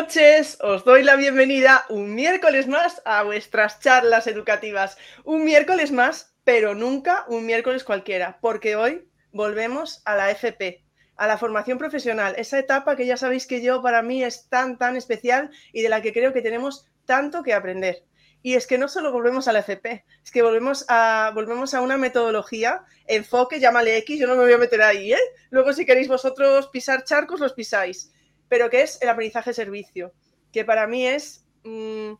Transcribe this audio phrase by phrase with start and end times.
[0.00, 4.98] Noches, os doy la bienvenida un miércoles más a vuestras charlas educativas.
[5.22, 10.84] Un miércoles más, pero nunca un miércoles cualquiera, porque hoy volvemos a la FP,
[11.16, 14.78] a la formación profesional, esa etapa que ya sabéis que yo para mí es tan,
[14.78, 18.02] tan especial y de la que creo que tenemos tanto que aprender.
[18.42, 21.82] Y es que no solo volvemos a la FP, es que volvemos a, volvemos a
[21.82, 25.20] una metodología, enfoque, llámale X, yo no me voy a meter ahí, ¿eh?
[25.50, 28.10] Luego si queréis vosotros pisar charcos, los pisáis
[28.54, 30.12] pero que es el aprendizaje-servicio,
[30.52, 32.12] que para mí es, mm,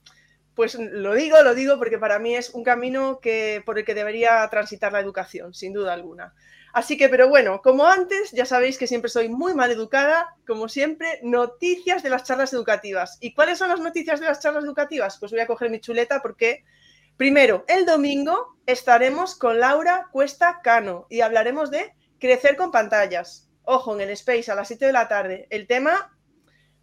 [0.57, 3.95] pues lo digo, lo digo porque para mí es un camino que, por el que
[3.95, 6.35] debería transitar la educación, sin duda alguna.
[6.73, 10.69] Así que, pero bueno, como antes, ya sabéis que siempre soy muy mal educada, como
[10.69, 13.17] siempre, noticias de las charlas educativas.
[13.21, 15.19] ¿Y cuáles son las noticias de las charlas educativas?
[15.21, 16.65] Pues voy a coger mi chuleta porque,
[17.17, 23.49] primero, el domingo estaremos con Laura Cuesta Cano y hablaremos de crecer con pantallas.
[23.67, 25.47] Ojo, en el Space a las 7 de la tarde.
[25.49, 26.14] El tema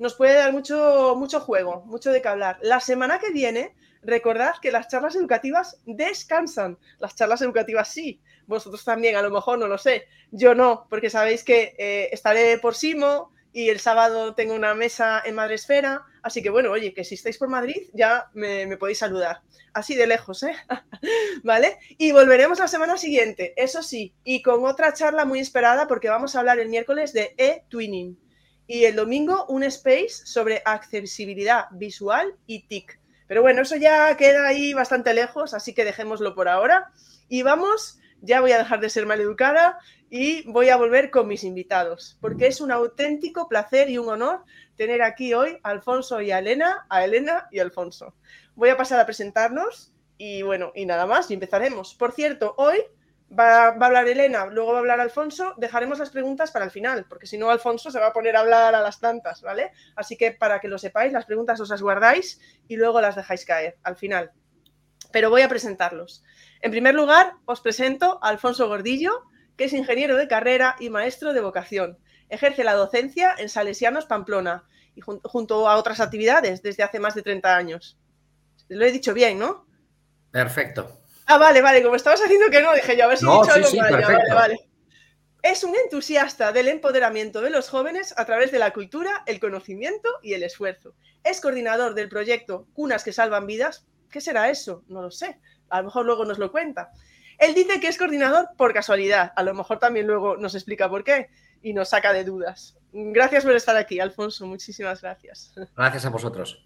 [0.02, 2.58] nos puede dar mucho, mucho juego, mucho de qué hablar.
[2.64, 6.80] La semana que viene, recordad que las charlas educativas descansan.
[6.98, 10.08] Las charlas educativas sí, vosotros también, a lo mejor no lo sé.
[10.32, 15.22] Yo no, porque sabéis que eh, estaré por Simo y el sábado tengo una mesa
[15.24, 16.04] en Madresfera.
[16.24, 19.44] Así que bueno, oye, que si estáis por Madrid ya me, me podéis saludar.
[19.72, 20.56] Así de lejos, ¿eh?
[21.44, 21.78] ¿Vale?
[22.00, 26.36] Y volveremos la semana siguiente, eso sí, y con otra charla muy esperada porque vamos
[26.36, 28.18] a hablar el miércoles de e-twinning
[28.72, 33.02] y el domingo un space sobre accesibilidad visual y TIC.
[33.28, 36.94] Pero bueno, eso ya queda ahí bastante lejos, así que dejémoslo por ahora.
[37.28, 39.78] Y vamos, ya voy a dejar de ser maleducada
[40.10, 44.46] y voy a volver con mis invitados, porque es un auténtico placer y un honor
[44.78, 48.16] tener aquí hoy a Alfonso y a Elena, a Elena y Alfonso.
[48.56, 51.94] Voy a pasar a presentarnos y bueno, y nada más, y empezaremos.
[51.96, 52.78] Por cierto, hoy
[53.38, 57.06] Va, a hablar Elena, luego va a hablar Alfonso, dejaremos las preguntas para el final,
[57.08, 59.72] porque si no Alfonso se va a poner a hablar a las tantas, ¿vale?
[59.96, 63.46] Así que para que lo sepáis, las preguntas os las guardáis y luego las dejáis
[63.46, 64.32] caer al final.
[65.14, 66.24] Pero voy a presentarlos.
[66.60, 69.24] En primer lugar, os presento a Alfonso Gordillo,
[69.56, 72.00] que es ingeniero de carrera y maestro de vocación.
[72.28, 77.22] Ejerce la docencia en Salesianos Pamplona y junto a otras actividades desde hace más de
[77.22, 77.98] 30 años.
[78.68, 79.66] Lo he dicho bien, ¿no?
[80.32, 81.01] Perfecto.
[81.32, 83.54] Ah, vale, vale, como estabas haciendo que no, dije yo, a ver si he dicho
[83.54, 84.60] algo Vale, vale.
[85.42, 90.10] Es un entusiasta del empoderamiento de los jóvenes a través de la cultura, el conocimiento
[90.22, 90.94] y el esfuerzo.
[91.24, 93.88] Es coordinador del proyecto Cunas que Salvan Vidas.
[94.10, 94.84] ¿Qué será eso?
[94.90, 95.40] No lo sé.
[95.70, 96.92] A lo mejor luego nos lo cuenta.
[97.38, 99.32] Él dice que es coordinador por casualidad.
[99.38, 101.30] A lo mejor también luego nos explica por qué
[101.62, 102.78] y nos saca de dudas.
[102.92, 104.46] Gracias por estar aquí, Alfonso.
[104.46, 105.54] Muchísimas gracias.
[105.78, 106.62] Gracias a vosotros.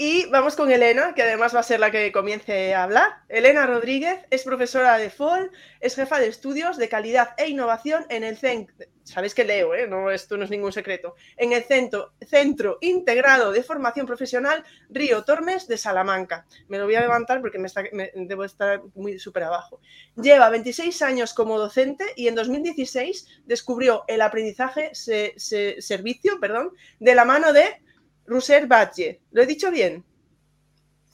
[0.00, 3.16] Y vamos con Elena, que además va a ser la que comience a hablar.
[3.28, 5.50] Elena Rodríguez es profesora de FOL,
[5.80, 8.72] es jefa de estudios de calidad e innovación en el CEN.
[9.02, 9.88] Sabéis que leo, ¿eh?
[9.88, 11.16] no, esto no es ningún secreto.
[11.36, 16.46] En el Centro, Centro Integrado de Formación Profesional Río Tormes de Salamanca.
[16.68, 19.80] Me lo voy a levantar porque me, debo estar muy súper abajo.
[20.14, 26.70] Lleva 26 años como docente y en 2016 descubrió el aprendizaje servicio perdón,
[27.00, 27.82] de la mano de
[28.28, 29.20] Rousser Badge.
[29.32, 30.04] ¿Lo he dicho bien?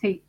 [0.01, 0.25] Sí.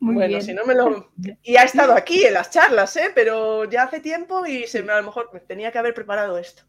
[0.00, 1.12] Muy bueno, si no me lo.
[1.42, 3.10] Y ha estado aquí en las charlas, ¿eh?
[3.14, 6.62] pero ya hace tiempo y se me, a lo mejor tenía que haber preparado esto.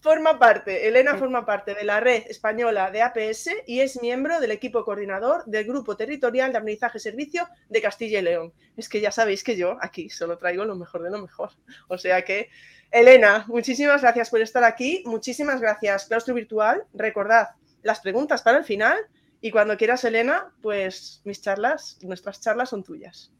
[0.00, 4.50] Forma parte, Elena forma parte de la red española de APS y es miembro del
[4.52, 8.52] equipo coordinador del Grupo Territorial de Aprendizaje Servicio de Castilla y León.
[8.76, 11.50] Es que ya sabéis que yo aquí solo traigo lo mejor de lo mejor.
[11.88, 12.50] O sea que,
[12.90, 15.02] Elena, muchísimas gracias por estar aquí.
[15.06, 16.84] Muchísimas gracias, Claustro Virtual.
[16.92, 17.48] Recordad,
[17.86, 18.96] las preguntas para el final
[19.40, 23.32] y cuando quieras, Elena, pues mis charlas, nuestras charlas son tuyas.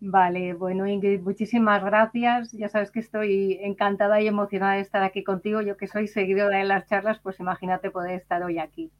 [0.00, 2.52] Vale, bueno Ingrid, muchísimas gracias.
[2.52, 5.62] Ya sabes que estoy encantada y emocionada de estar aquí contigo.
[5.62, 8.92] Yo que soy seguidora de las charlas, pues imagínate poder estar hoy aquí.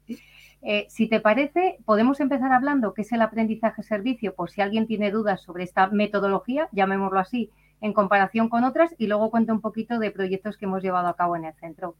[0.63, 4.87] Eh, si te parece, podemos empezar hablando qué es el aprendizaje servicio, por si alguien
[4.87, 7.51] tiene dudas sobre esta metodología, llamémoslo así,
[7.81, 11.15] en comparación con otras, y luego cuento un poquito de proyectos que hemos llevado a
[11.15, 11.95] cabo en el centro.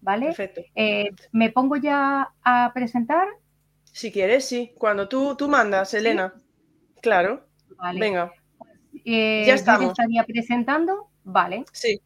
[0.00, 0.26] ¿Vale?
[0.26, 0.62] Perfecto.
[0.74, 3.26] Eh, ¿Me pongo ya a presentar?
[3.84, 4.72] Si quieres, sí.
[4.78, 6.34] Cuando tú, tú mandas, Elena.
[7.00, 7.46] Claro.
[7.76, 8.00] Vale.
[8.00, 8.32] Venga.
[9.04, 9.90] Eh, ya estamos.
[9.90, 11.08] estaría presentando?
[11.24, 11.64] Vale.
[11.72, 12.00] Sí.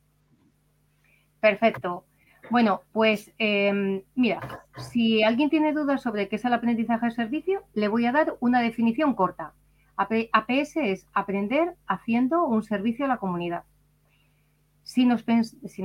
[1.40, 2.04] Perfecto.
[2.50, 7.62] Bueno, pues em, mira, si alguien tiene dudas sobre qué es el aprendizaje de servicio,
[7.75, 9.54] le voy a dar una definición corta.
[9.96, 13.64] APS es aprender haciendo un servicio a la comunidad.
[14.90, 15.22] Si nos,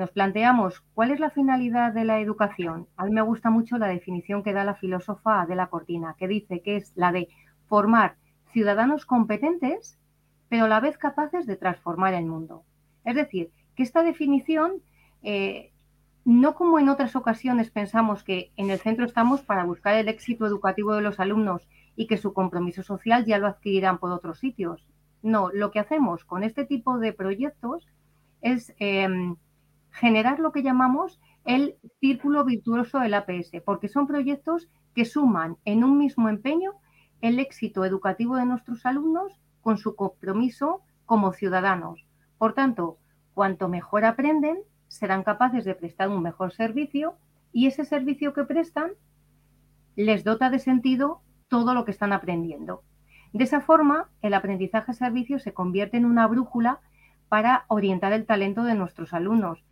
[0.09, 4.41] planteamos cuál es la finalidad de la educación, a mí me gusta mucho la definición
[4.41, 7.29] que da la filósofa de la Cortina, que dice que es la de
[7.67, 8.15] formar
[8.51, 9.99] ciudadanos competentes,
[10.49, 12.63] pero a la vez capaces de transformar el mundo.
[13.03, 14.81] Es decir, que esta definición
[15.21, 15.71] eh,
[16.23, 20.47] no como en otras ocasiones pensamos que en el centro estamos para buscar el éxito
[20.47, 21.61] educativo de los alumnos
[21.95, 24.83] y que su compromiso social ya lo adquirirán por otros sitios.
[25.21, 27.87] No, lo que hacemos con este tipo de proyectos
[28.45, 29.37] es em,
[29.89, 35.83] generar lo que llamamos el círculo virtuoso del APS, porque son proyectos que suman en
[35.83, 36.73] un mismo empeño
[37.21, 42.05] el éxito educativo de nuestros alumnos con su compromiso como ciudadanos.
[42.37, 42.99] Por tanto,
[43.33, 44.59] cuanto mejor aprenden,
[44.89, 47.15] serán capaces de prestar un mejor servicio
[47.51, 48.91] y ese servicio que prestan
[49.95, 52.83] les dota de sentido todo lo que están aprendiendo.
[53.33, 56.79] De esa forma, el aprendizaje servicio se convierte en una brújula
[57.29, 59.63] para orientar el talento de nuestros alumnos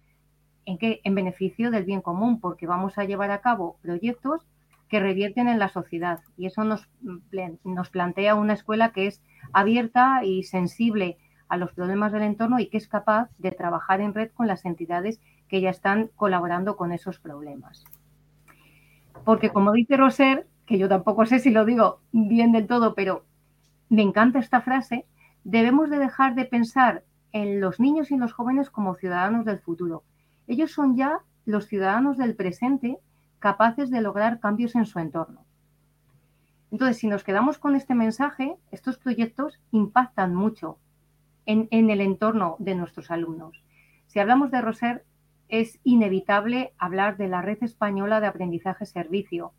[0.65, 4.45] en, beneficio del bien común, porque vamos a llevar a cabo proyectos
[4.87, 6.21] que revierten en la sociedad.
[6.37, 6.89] Y eso nos,
[7.63, 9.21] nos plantea una escuela que es
[9.51, 11.17] abierta y sensible
[11.49, 14.65] a los problemas del entorno y que es capaz de trabajar en red con las
[14.65, 17.83] entidades que ya están colaborando con esos problemas.
[19.23, 23.25] Porque como dice Roser, que yo tampoco sé si lo digo bien del todo, pero
[23.89, 25.05] me encanta esta frase,
[25.43, 27.03] debemos de dejar de pensar
[27.33, 30.03] en los niños y los jóvenes como ciudadanos del futuro.
[30.47, 32.97] Ellos son ya los ciudadanos del presente
[33.39, 35.43] capaces de lograr cambios en su entorno.
[36.71, 40.77] Entonces, si nos quedamos con este mensaje, estos proyectos impactan mucho
[41.45, 43.61] en, el entorno de nuestros alumnos.
[44.07, 45.03] Si hablamos de Roser,
[45.49, 49.51] es inevitable hablar de la Red Española de Aprendizaje Servicio,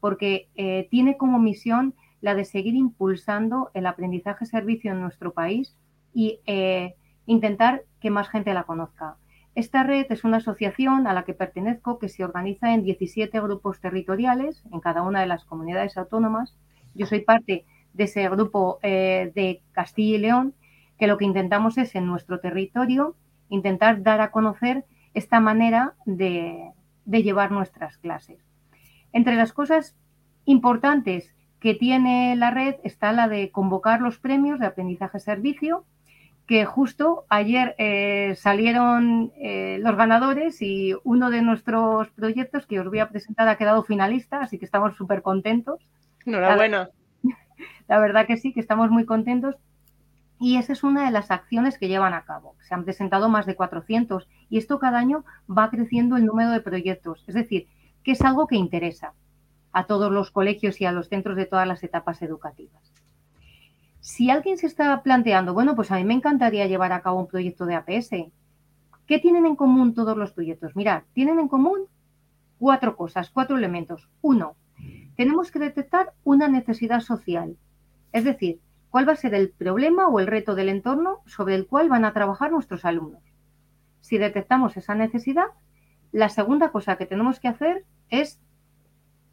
[0.00, 5.74] porque eh, tiene como misión la de seguir impulsando el aprendizaje servicio en nuestro país
[6.12, 6.94] y eh,
[7.26, 9.16] intentar que más gente la conozca.
[9.54, 13.80] Esta red es una asociación a la que pertenezco que se organiza en 17 grupos
[13.80, 16.56] territoriales en cada una de las comunidades autónomas.
[16.94, 20.54] Yo soy parte de ese grupo eh, de Castilla y León
[20.98, 23.16] que lo que intentamos es en nuestro territorio
[23.48, 24.84] intentar dar a conocer
[25.14, 26.72] esta manera de,
[27.06, 28.38] llevar nuestras clases.
[29.12, 29.96] Entre las cosas
[30.44, 35.84] importantes que tiene la red está la de convocar los premios de aprendizaje servicio,
[36.50, 42.88] que justo ayer eh, salieron eh, los ganadores y uno de nuestros proyectos que os
[42.88, 45.86] voy a presentar ha quedado finalista, así que estamos súper contentos.
[46.26, 46.90] Enhorabuena.
[47.86, 49.54] la verdad que sí, que estamos muy contentos
[50.40, 52.56] y esa es una de las acciones que llevan a cabo.
[52.62, 56.62] Se han presentado más de 400 y esto cada año va creciendo el número de
[56.62, 57.22] proyectos.
[57.28, 57.68] Es decir,
[58.02, 59.12] que es algo que interesa
[59.70, 62.89] a todos los colegios y a los centros de todas las etapas educativas.
[64.00, 67.26] Si alguien se está planteando, bueno, pues a mí me encantaría llevar a cabo un
[67.28, 68.10] proyecto de APS,
[69.06, 70.74] ¿qué tienen en común todos los proyectos?
[70.74, 71.80] Mirad, tienen en común
[72.58, 74.08] cuatro cosas, cuatro elementos.
[74.22, 74.56] Uno,
[75.16, 77.56] tenemos que detectar una necesidad social.
[78.12, 81.66] Es decir, cuál va a ser el problema o el reto del entorno sobre el
[81.66, 83.22] cual van a trabajar nuestros alumnos.
[84.00, 85.46] Si detectamos esa necesidad,
[86.10, 88.40] la segunda cosa que tenemos que hacer es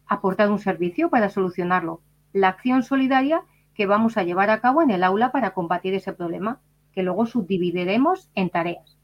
[0.06, 2.02] aportar un servicio para solucionarlo,
[2.34, 3.44] la acción solidaria
[3.78, 6.60] que vamos a llevar a cabo en el aula para combatir ese problema,
[6.94, 8.98] que luego subdividiremos en tareas.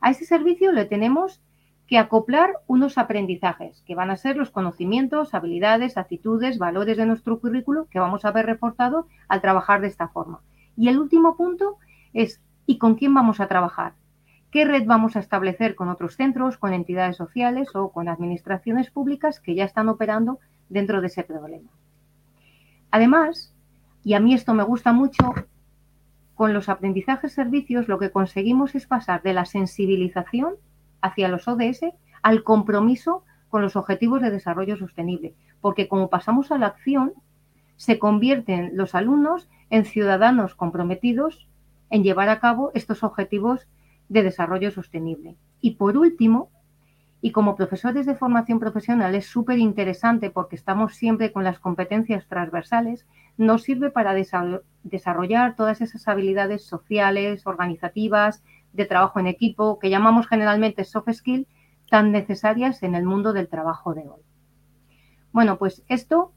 [0.00, 1.42] A ese servicio le tenemos
[1.86, 7.40] que acoplar unos aprendizajes, que van a ser los conocimientos, habilidades, actitudes, valores de nuestro
[7.40, 10.40] currículo que vamos a ver reforzado al trabajar de esta forma.
[10.78, 11.76] Y el último punto
[12.14, 13.92] es, ¿y con quién vamos a trabajar?
[14.50, 19.40] ¿Qué red vamos a establecer con otros centros, con entidades sociales o con administraciones públicas
[19.40, 20.38] que ya están operando
[20.70, 21.70] dentro de ese problema?
[22.90, 23.54] Además,
[24.02, 25.34] y a mí esto me gusta mucho,
[26.34, 30.54] con los aprendizajes servicios lo que conseguimos es pasar de la sensibilización
[31.02, 31.80] hacia los ODS
[32.22, 37.12] al compromiso con los objetivos de desarrollo sostenible, porque como pasamos a la acción,
[37.76, 41.48] se convierten los alumnos en ciudadanos comprometidos
[41.90, 43.66] en llevar a cabo estos objetivos
[44.08, 45.36] de desarrollo sostenible.
[45.60, 46.50] Y por último,
[47.22, 52.26] y como profesores de formación profesional es súper interesante porque estamos siempre con las competencias
[52.28, 53.06] transversales,
[53.40, 54.14] nos sirve para
[54.82, 58.44] desarrollar todas esas habilidades sociales, organizativas,
[58.74, 61.48] de trabajo en equipo, que llamamos generalmente soft skill,
[61.88, 64.20] tan necesarias en el mundo del trabajo de hoy.
[65.32, 66.32] Bueno, pues esto,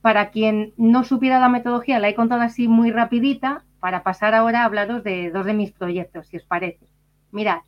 [0.00, 4.62] para quien no supiera la metodología, la he contado así muy rapidita, para pasar ahora
[4.62, 6.86] a hablaros de dos de mis proyectos, si os parece.
[7.30, 7.58] Mirad,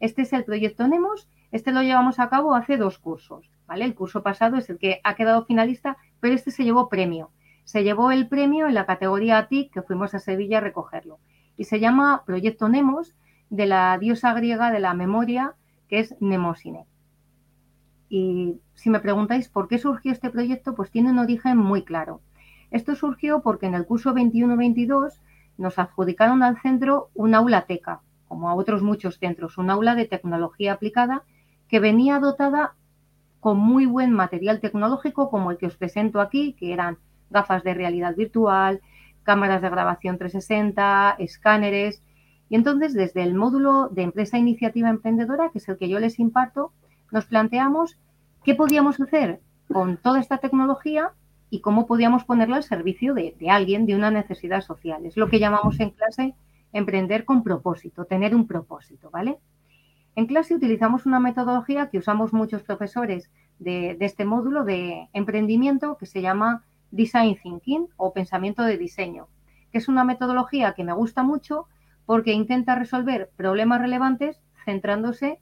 [0.00, 3.84] este es el proyecto NEMOS, este lo llevamos a cabo hace dos cursos, ¿vale?
[3.84, 7.30] El curso pasado es el que ha quedado finalista, pero este se llevó premio.
[7.64, 11.18] Se llevó el premio en la categoría TIC, que fuimos a Sevilla a recogerlo.
[11.56, 13.16] Y se llama Proyecto NEMOS
[13.50, 15.54] de la diosa griega de la memoria,
[15.88, 16.86] que es Nemosine.
[18.08, 22.20] Y si me preguntáis por qué surgió este proyecto, pues tiene un origen muy claro.
[22.70, 25.20] Esto surgió porque en el curso 21-22
[25.56, 30.06] nos adjudicaron al centro un aula teca, como a otros muchos centros, un aula de
[30.06, 31.22] tecnología aplicada
[31.68, 32.74] que venía dotada
[33.40, 36.98] con muy buen material tecnológico como el que os presento aquí, que eran
[37.34, 38.80] gafas de realidad virtual,
[39.24, 42.02] cámaras de grabación 360, escáneres.
[42.48, 46.18] Y entonces, desde el módulo de empresa iniciativa emprendedora, que es el que yo les
[46.18, 46.72] imparto,
[47.12, 47.98] nos planteamos
[48.42, 51.10] qué podíamos hacer con toda esta tecnología
[51.50, 55.04] y cómo podíamos ponerla al servicio de, de alguien, de una necesidad social.
[55.04, 56.34] Es lo que llamamos en clase
[56.72, 59.38] emprender con propósito, tener un propósito, ¿vale?
[60.16, 66.06] En clase utilizamos una metodología que usamos muchos profesores de, este módulo de emprendimiento que
[66.06, 66.64] se llama
[66.94, 69.28] Design Thinking o pensamiento de diseño,
[69.70, 71.66] que es una metodología que me gusta mucho
[72.06, 75.40] porque intenta resolver problemas relevantes centrándose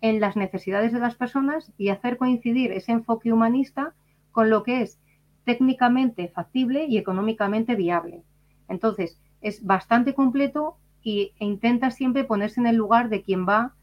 [0.00, 3.94] en las necesidades de las personas y hacer coincidir ese enfoque humanista
[4.32, 5.00] con lo que es
[5.44, 8.22] técnicamente factible y económicamente viable.
[8.68, 13.74] Entonces, es bastante completo e intenta siempre ponerse en el lugar de quien va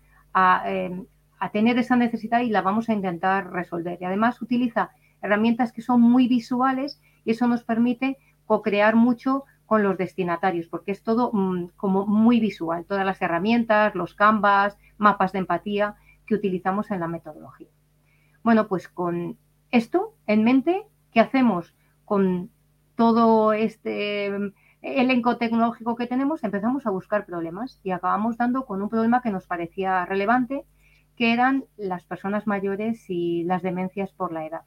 [0.66, 1.06] Em,
[1.40, 3.98] a, tener esa necesidad y la vamos a intentar resolver.
[4.02, 4.92] Y además utiliza
[5.26, 10.92] herramientas que son muy visuales y eso nos permite co-crear mucho con los destinatarios, porque
[10.92, 16.36] es todo mm, como muy visual, todas las herramientas, los canvas, mapas de empatía que
[16.36, 17.68] utilizamos en la metodología.
[18.44, 19.38] Bueno, pues con
[19.72, 21.74] esto en mente, ¿qué hacemos
[22.06, 22.52] con
[22.96, 24.32] todo este
[24.82, 29.32] elenco tecnológico que tenemos, empezamos a buscar problemas y acabamos dando con un problema que
[29.32, 30.64] nos parecía relevante,
[31.16, 34.62] que eran las personas mayores y las demencias por la edad.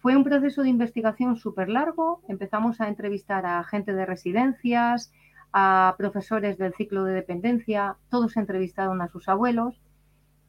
[0.00, 2.22] Fue un proceso de investigación súper largo.
[2.28, 5.12] Empezamos a entrevistar a gente de residencias,
[5.52, 9.80] a profesores del ciclo de dependencia, todos entrevistaron a sus abuelos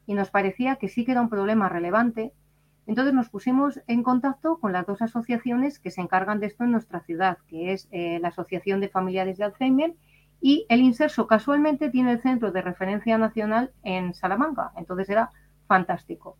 [0.06, 2.32] y nos parecía que sí que era un problema relevante
[2.86, 6.72] entonces nos pusimos en contacto con las dos asociaciones que se encargan de esto en
[6.72, 9.94] nuestra ciudad, que es eh, la Asociación de Familiares de Alzheimer
[10.40, 14.72] y el Inserso casualmente tiene el centro de referencia nacional en Salamanca.
[14.76, 15.30] Entonces era
[15.68, 16.36] fantástico.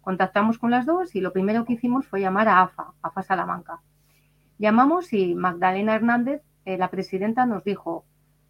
[0.00, 3.80] Contactamos con las dos y lo primero que hicimos fue llamar a AFA, AFA Salamanca.
[4.58, 8.04] Llamamos y Magdalena Hernández, eh, la presidenta, nos dijo,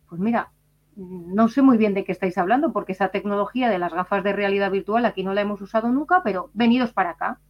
[0.09, 0.53] pues mira,
[0.97, 4.33] no sé muy bien de qué estáis hablando, porque esa tecnología de las gafas de
[4.33, 7.41] realidad virtual aquí no la hemos usado nunca, pero venidos para acá.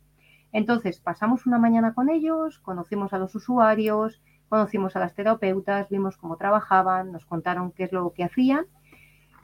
[0.52, 6.16] Entonces pasamos una mañana con ellos, conocimos a los usuarios, conocimos a las terapeutas, vimos
[6.16, 8.66] cómo trabajaban, nos contaron qué es lo que hacían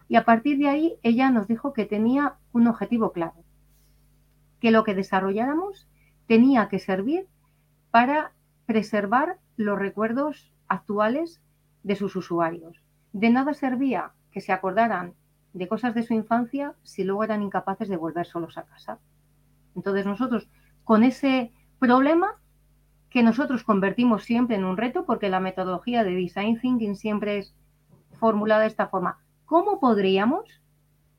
[0.09, 3.35] y a partir de ahí ella nos dijo que tenía un objetivo claro,
[4.67, 5.87] que lo que desarrolláramos
[6.27, 7.29] tenía que servir
[7.93, 8.33] para
[8.67, 11.41] preservar los recuerdos actuales
[11.85, 12.83] de sus usuarios.
[13.13, 15.15] De nada servía que se acordaran
[15.53, 18.99] de cosas de su infancia si luego eran incapaces de volver solos a casa.
[19.77, 20.49] Entonces nosotros,
[20.83, 22.35] con ese problema
[23.09, 27.55] que nosotros convertimos siempre en un reto, porque la metodología de Design Thinking siempre es
[28.19, 30.61] formulada de esta forma, ¿cómo podríamos,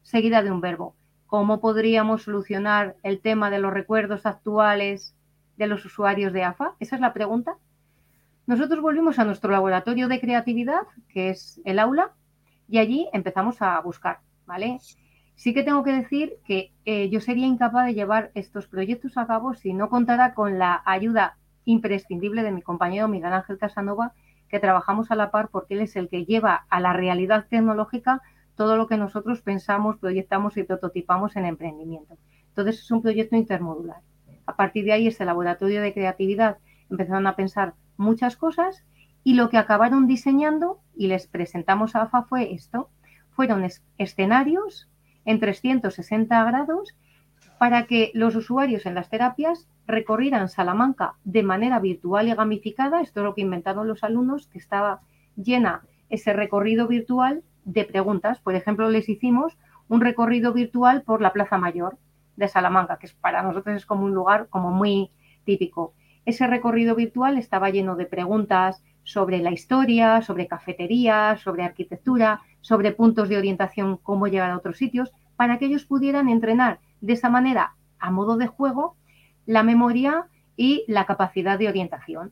[0.01, 0.96] seguida de un verbo,
[1.27, 5.15] cómo podríamos solucionar el tema de los recuerdos actuales
[5.57, 6.73] de los usuarios de AFA?
[6.79, 7.57] Esa es la pregunta.
[8.47, 12.13] Nosotros volvimos a nuestro laboratorio de creatividad, que es el aula,
[12.69, 14.79] y allí empezamos a buscar, ¿vale?
[15.35, 19.27] Sí que tengo que decir que eh, yo sería incapaz de llevar estos proyectos a
[19.27, 24.13] cabo si no contara con la ayuda imprescindible de mi compañero Miguel Ángel Casanova,
[24.47, 28.21] que trabajamos a la par porque él es el que lleva a la realidad tecnológica
[28.57, 32.17] todo lo que nosotros pensamos, proyectamos y prototipamos en emprendimiento.
[32.49, 34.01] Entonces es un proyecto intermodular.
[34.47, 36.57] A partir de ahí, ese laboratorio de creatividad
[36.89, 38.83] empezaron a pensar muchas cosas
[39.23, 42.89] y lo que acabaron diseñando y les presentamos a AFA fue esto.
[43.29, 43.63] Fueron
[43.99, 44.89] escenarios
[45.25, 46.95] en 360 grados
[47.59, 53.01] para que los usuarios en las terapias recorrieran Salamanca de manera virtual y gamificada.
[53.01, 55.01] Esto es lo que inventaron los alumnos, que estaba
[55.35, 58.39] llena ese recorrido virtual de preguntas.
[58.39, 59.57] Por ejemplo, les hicimos
[59.89, 61.97] un recorrido virtual por la Plaza Mayor
[62.37, 65.11] de Salamanca, que para nosotros es como un lugar como muy
[65.43, 65.93] típico.
[66.25, 72.91] Ese recorrido virtual estaba lleno de preguntas sobre la historia, sobre cafeterías, sobre arquitectura, sobre
[72.91, 77.29] puntos de orientación, cómo llegar a otros sitios, para que ellos pudieran entrenar de esa
[77.29, 78.95] manera, a modo de juego,
[79.45, 82.31] la memoria y la capacidad de orientación.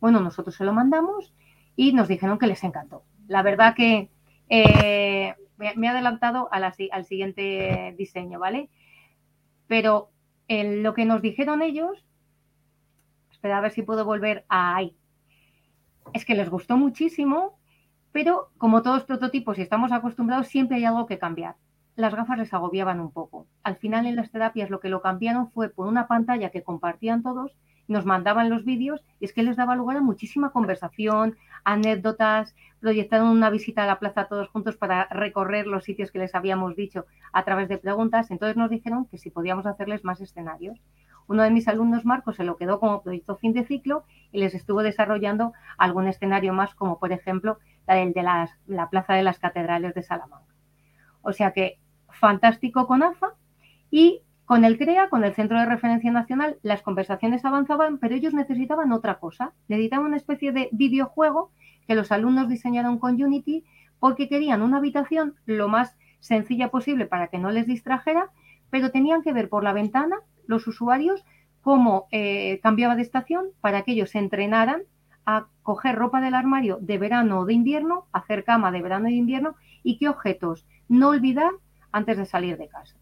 [0.00, 1.34] Bueno, nosotros se lo mandamos
[1.76, 3.02] y nos dijeron que les encantó.
[3.28, 4.10] La verdad que
[4.50, 8.68] eh, me, he adelantado al siguiente diseño, ¿vale?
[9.66, 10.10] Pero
[10.48, 12.04] en lo que nos dijeron ellos
[13.40, 14.94] Espera a ver si puedo volver a ahí.
[16.12, 17.58] Es que les gustó muchísimo,
[18.12, 21.56] pero como todos prototipos y estamos acostumbrados, siempre hay algo que cambiar.
[21.96, 23.46] Las gafas les agobiaban un poco.
[23.62, 27.22] Al final en las terapias lo que lo cambiaron fue por una pantalla que compartían
[27.22, 27.56] todos
[27.90, 33.28] nos mandaban los vídeos y es que les daba lugar a muchísima conversación, anécdotas, proyectaron
[33.28, 37.04] una visita a la plaza todos juntos para recorrer los sitios que les habíamos dicho
[37.32, 38.30] a través de preguntas.
[38.30, 40.80] Entonces nos dijeron que si podíamos hacerles más escenarios.
[41.26, 44.54] Uno de mis alumnos, Marcos, se lo quedó como proyecto fin de ciclo y les
[44.54, 49.94] estuvo desarrollando algún escenario más, como por ejemplo el de la Plaza de las Catedrales
[49.94, 50.54] de Salamanca.
[51.22, 51.78] O sea que
[52.08, 53.34] fantástico con AFA
[53.90, 58.34] y con el CREA, con el Centro de Referencia Nacional, las conversaciones avanzaban, pero ellos
[58.34, 59.52] necesitaban otra cosa.
[59.68, 61.52] Necesitaban una especie de videojuego
[61.86, 63.64] que los alumnos diseñaron con Unity
[64.00, 68.32] porque querían una habitación lo más sencilla posible para que no les distrajera,
[68.70, 70.16] pero tenían que ver por la ventana
[70.48, 71.24] los usuarios
[71.60, 74.82] cómo eh, cambiaba de estación para que ellos se entrenaran
[75.26, 79.12] a coger ropa del armario de verano o de invierno, hacer cama de verano y
[79.12, 79.54] de invierno
[79.84, 81.52] y qué objetos no olvidar
[81.92, 82.99] antes de salir de casa.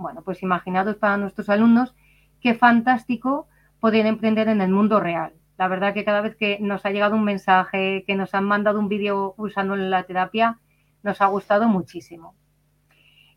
[0.00, 1.94] Bueno, pues imaginados para nuestros alumnos
[2.40, 3.48] qué fantástico
[3.80, 5.34] poder emprender en el mundo real.
[5.58, 8.80] La verdad que cada vez que nos ha llegado un mensaje, que nos han mandado
[8.80, 10.58] un vídeo usando la terapia,
[11.02, 12.34] nos ha gustado muchísimo.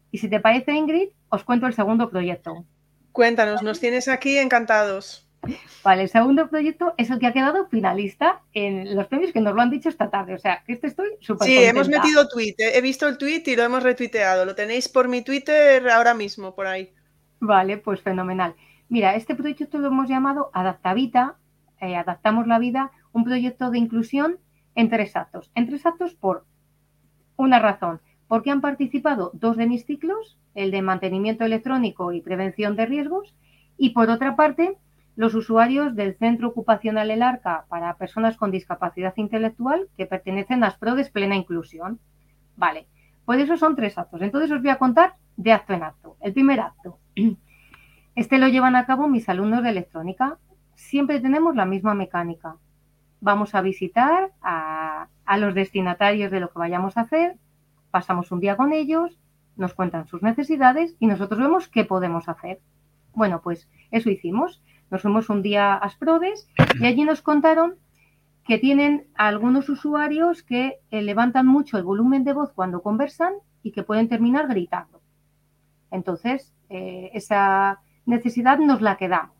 [0.09, 2.63] Y si te parece, Ingrid, os cuento el segundo proyecto.
[3.11, 5.22] Cuéntanos, nos tienes aquí encantados.
[5.83, 9.53] Vale, el segundo proyecto es el que ha quedado finalista en los premios que nos
[9.53, 10.33] lo han dicho esta tarde.
[10.33, 12.55] O sea, que este estoy súper Sí, hemos metido tweet.
[12.57, 14.45] He visto el tweet y lo hemos retuiteado.
[14.45, 16.93] Lo tenéis por mi Twitter ahora mismo, por ahí.
[17.39, 18.55] Vale, pues fenomenal.
[18.87, 21.37] Mira, este proyecto lo hemos llamado Adaptavita,
[21.81, 24.37] eh, Adaptamos la Vida, un proyecto de inclusión
[24.75, 25.51] en tres actos.
[25.55, 26.45] En tres actos por
[27.35, 32.75] una razón, porque han participado dos de mis ciclos, el de mantenimiento electrónico y prevención
[32.75, 33.35] de riesgos,
[33.77, 34.77] y por otra parte,
[35.15, 40.67] los usuarios del Centro Ocupacional El Arca para personas con discapacidad intelectual que pertenecen a
[40.67, 41.99] ASPRODES Plena Inclusión.
[42.55, 42.87] Vale,
[43.25, 44.21] pues eso son tres actos.
[44.21, 46.17] Entonces os voy a contar de acto en acto.
[46.21, 46.99] El primer acto.
[48.15, 50.37] Este lo llevan a cabo mis alumnos de electrónica.
[50.75, 52.57] Siempre tenemos la misma mecánica.
[53.21, 57.37] Vamos a visitar a los destinatarios de lo que vayamos a hacer,
[57.89, 59.19] pasamos un día con ellos,
[59.55, 62.59] nos cuentan sus necesidades y nosotros vemos qué podemos hacer.
[63.13, 64.61] Bueno, pues eso hicimos.
[64.93, 66.47] Nos fuimos un día a Asprodes
[66.79, 67.77] y allí nos contaron
[68.45, 73.71] que tienen algunos usuarios que eh, levantan mucho el volumen de voz cuando conversan y
[73.71, 75.01] que pueden terminar gritando.
[75.89, 79.35] Entonces, eh, esa necesidad nos la quedamos.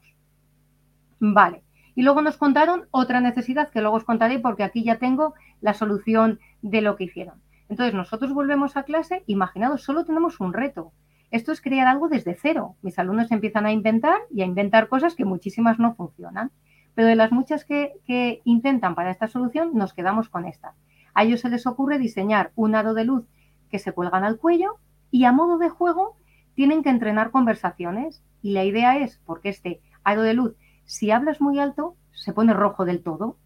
[1.20, 1.62] Vale.
[1.94, 5.76] Y luego nos contaron otra necesidad que luego os contaré porque aquí ya tengo la
[5.76, 7.44] solución de lo que hicieron.
[7.70, 10.94] Entonces, nosotros volvemos a clase, imaginados, solo tenemos un reto.
[11.34, 12.76] Esto es crear algo desde cero.
[12.84, 16.52] Mis alumnos empiezan a inventar y a inventar cosas que muchísimas no funcionan.
[16.94, 20.76] Pero de las muchas que, intentan para esta solución, nos quedamos con esta.
[21.16, 23.26] A ellos se les ocurre diseñar un aro de luz
[23.72, 24.78] que se cuelgan al cuello
[25.10, 26.18] y a modo de juego
[26.54, 28.22] tienen que entrenar conversaciones.
[28.44, 32.54] Y la idea es, porque este aro de luz, si hablas muy alto, se pone
[32.54, 33.38] rojo del todo.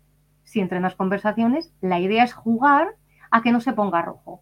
[0.44, 2.98] Si entrenas conversaciones, la idea es jugar
[3.32, 4.42] a que no se ponga rojo.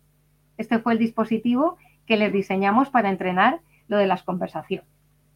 [0.58, 4.88] Este fue el dispositivo que les diseñamos para entrenar lo de las conversaciones.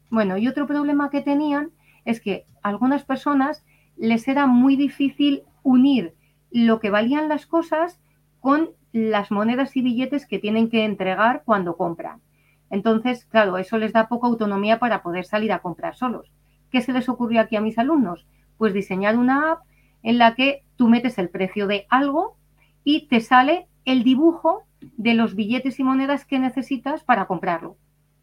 [0.10, 1.72] Bueno, y otro problema que tenían
[2.06, 3.64] es que a algunas personas
[3.98, 6.16] les era muy difícil unir
[6.52, 8.00] lo que valían las cosas
[8.40, 12.22] con las monedas y billetes que tienen que entregar cuando compran.
[12.70, 16.32] Entonces, claro, eso les da poca autonomía para poder salir a comprar solos.
[16.72, 18.26] ¿Qué se les ocurrió aquí a mis alumnos?
[18.58, 19.60] Pues diseñar una app
[20.04, 22.38] en la que tú metes el precio de algo
[22.84, 27.78] y te sale el dibujo de los billetes y monedas que necesitas para comprarlo.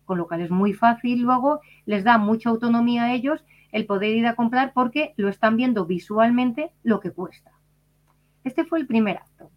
[0.04, 4.14] Con lo cual es muy fácil luego, les da mucha autonomía a ellos el poder
[4.16, 7.52] ir a comprar porque lo están viendo visualmente lo que cuesta.
[8.44, 9.50] Este fue el primer acto.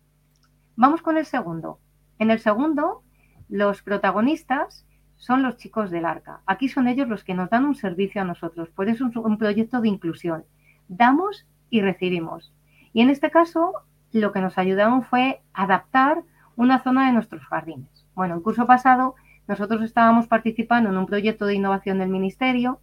[0.75, 1.79] Vamos con el segundo.
[2.17, 3.03] En el segundo,
[3.47, 4.85] los protagonistas
[5.15, 6.41] son los chicos del arca.
[6.45, 8.69] Aquí son ellos los que nos dan un servicio a nosotros.
[8.69, 10.45] Por eso es un proyecto de inclusión.
[10.87, 12.53] Damos y recibimos.
[12.93, 13.73] Y en este caso,
[14.11, 16.23] lo que nos ayudaron fue adaptar
[16.59, 18.05] una zona de nuestros jardines.
[18.15, 19.15] Bueno, el curso pasado
[19.47, 22.81] nosotros estábamos participando en un proyecto de innovación del Ministerio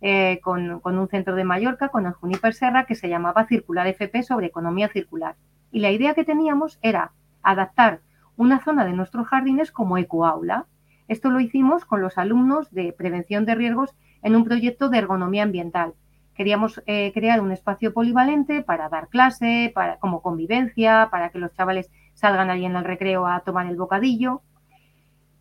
[0.00, 4.22] eh, con, un centro de Mallorca, con el Juniper Serra, que se llamaba Circular FP
[4.22, 5.36] sobre economía circular.
[5.70, 8.00] Y la idea que teníamos era adaptar
[8.36, 10.64] una zona de nuestros jardines como ecoaula.
[11.06, 15.42] Esto lo hicimos con los alumnos de prevención de riesgos en un proyecto de ergonomía
[15.42, 15.92] ambiental.
[16.34, 21.52] Queríamos eh, crear un espacio polivalente para dar clase, para, como convivencia, para que los
[21.54, 24.42] chavales salgan allí en el recreo a tomar el bocadillo.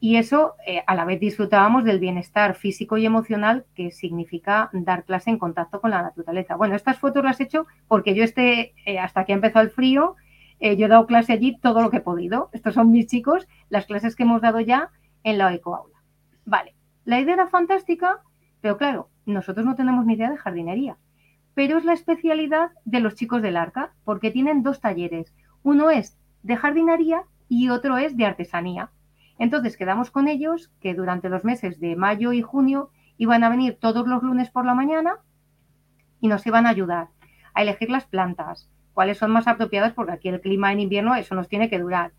[0.02, 5.04] Y eso eh, a la vez disfrutábamos del bienestar físico y emocional que significa dar
[5.04, 6.56] clase en contacto con la naturaleza.
[6.56, 9.72] Bueno, estas fotos las he hecho porque yo este, eh, hasta que ha empezado el
[9.72, 10.16] frío,
[10.62, 12.50] eh, yo he dado clase allí todo lo que he podido.
[12.54, 14.90] Estos son mis chicos, las clases que hemos dado ya
[15.24, 15.98] en la ecoaula.
[16.46, 18.22] Vale, la idea era fantástica,
[18.62, 20.98] pero claro, nosotros no tenemos ni idea de jardinería.
[21.56, 25.34] pero es la especialidad de los chicos del Arca, porque tienen dos talleres.
[25.62, 28.92] Uno es de jardinería y otro es de artesanía.
[29.38, 33.78] Entonces quedamos con ellos que durante los meses de mayo y junio iban a venir
[33.80, 35.18] todos los lunes por la mañana
[36.22, 37.10] y nos iban a ayudar
[37.54, 41.36] a elegir las plantas, cuáles son más apropiadas, porque aquí el clima en invierno eso
[41.36, 42.14] nos tiene que durar,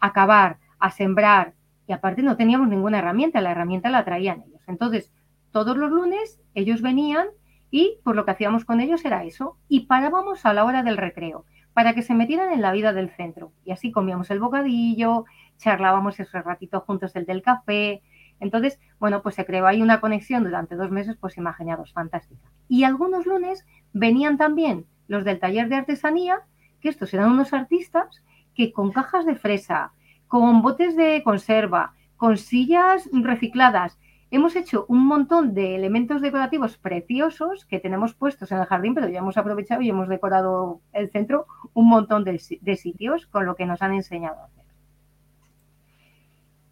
[0.00, 1.54] a cavar, a sembrar,
[1.86, 4.62] y aparte no teníamos ninguna herramienta, la herramienta la traían ellos.
[4.66, 5.12] Entonces,
[5.50, 7.28] todos los lunes ellos venían
[7.70, 10.96] y pues lo que hacíamos con ellos era eso, y parábamos a la hora del
[10.96, 13.52] recreo para que se metieran en la vida del centro.
[13.64, 15.24] Y así comíamos el bocadillo,
[15.58, 18.02] charlábamos ese ratito juntos el del café.
[18.40, 22.50] Entonces, bueno, pues se creó ahí una conexión durante dos meses, pues imaginados, fantástica.
[22.68, 26.40] Y algunos lunes venían también los del taller de artesanía,
[26.80, 28.22] que estos eran unos artistas
[28.54, 29.92] que con cajas de fresa,
[30.26, 33.98] con botes de conserva, con sillas recicladas,
[34.32, 39.08] hemos hecho un montón de elementos decorativos preciosos que tenemos puestos en el jardín, pero
[39.08, 43.66] ya hemos aprovechado y hemos decorado el centro un montón de, sitios con lo que
[43.66, 44.64] nos han enseñado a hacer.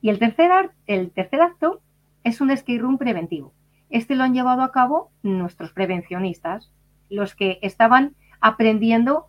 [0.01, 1.83] Y el tercer, acto
[2.25, 3.53] es un skate room preventivo.
[3.91, 6.73] Este lo han llevado a cabo nuestros prevencionistas,
[7.11, 9.27] los que estaban aprendiendo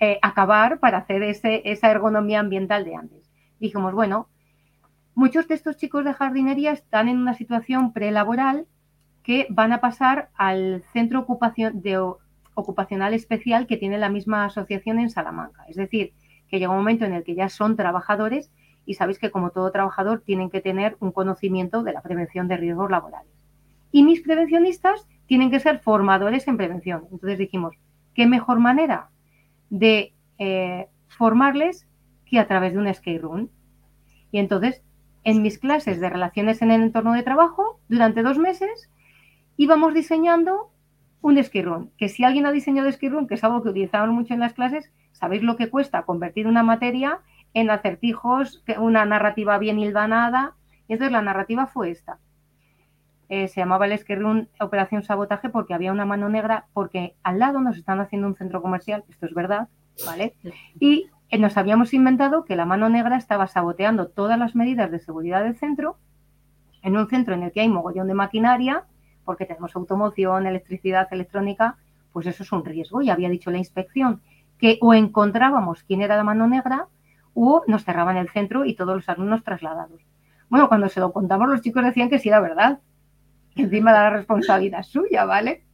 [0.00, 3.30] eh, a acabar para hacer esa ergonomía ambiental de antes.
[3.60, 4.28] Dijimos, bueno,
[5.14, 8.66] muchos de estos chicos de jardinería están en una situación prelaboral
[9.22, 11.98] que van a pasar al centro ocupación de,
[12.54, 15.64] ocupacional especial que tiene la misma asociación en Salamanca.
[15.68, 16.12] Es decir,
[16.48, 18.50] que llega un momento en el que ya son trabajadores
[18.86, 22.56] y sabéis que como todo trabajador tienen que tener un conocimiento de la prevención de
[22.56, 23.32] riesgos laborales.
[23.90, 27.06] Y mis prevencionistas tienen que ser formadores en prevención.
[27.10, 27.76] Entonces dijimos,
[28.14, 29.08] ¿qué mejor manera
[29.70, 31.86] de eh, formarles
[32.26, 33.48] que a través de un skate room?
[34.30, 34.82] Y entonces,
[35.24, 38.90] en mis clases de relaciones en el entorno de trabajo, durante dos meses,
[39.56, 40.70] íbamos diseñando
[41.22, 41.90] un room.
[41.96, 44.92] Que si alguien ha diseñado room, que es algo que utilizamos mucho en las clases,
[45.12, 47.20] sabéis lo que cuesta convertir una materia
[47.54, 50.54] en acertijos, una narrativa bien hilvanada.
[50.86, 52.18] Y entonces la narrativa fue esta.
[53.30, 57.60] Eh, se llamaba el Room Operación Sabotaje porque había una mano negra, porque al lado
[57.60, 59.68] nos están haciendo un centro comercial, esto es verdad,
[60.04, 60.34] ¿vale?
[60.78, 61.06] Y
[61.38, 65.56] nos habíamos inventado que la mano negra estaba saboteando todas las medidas de seguridad del
[65.56, 65.96] centro,
[66.82, 68.84] en un centro en el que hay mogollón de maquinaria,
[69.24, 71.76] porque tenemos automoción, electricidad, electrónica,
[72.12, 73.02] pues eso es un riesgo.
[73.02, 74.20] Y había dicho la inspección
[74.58, 76.88] que o encontrábamos quién era la mano negra
[77.32, 80.00] o nos cerraban el centro y todos los alumnos trasladados.
[80.48, 82.80] Bueno, cuando se lo contamos los chicos decían que sí era verdad,
[83.56, 85.64] encima de la responsabilidad suya, ¿vale?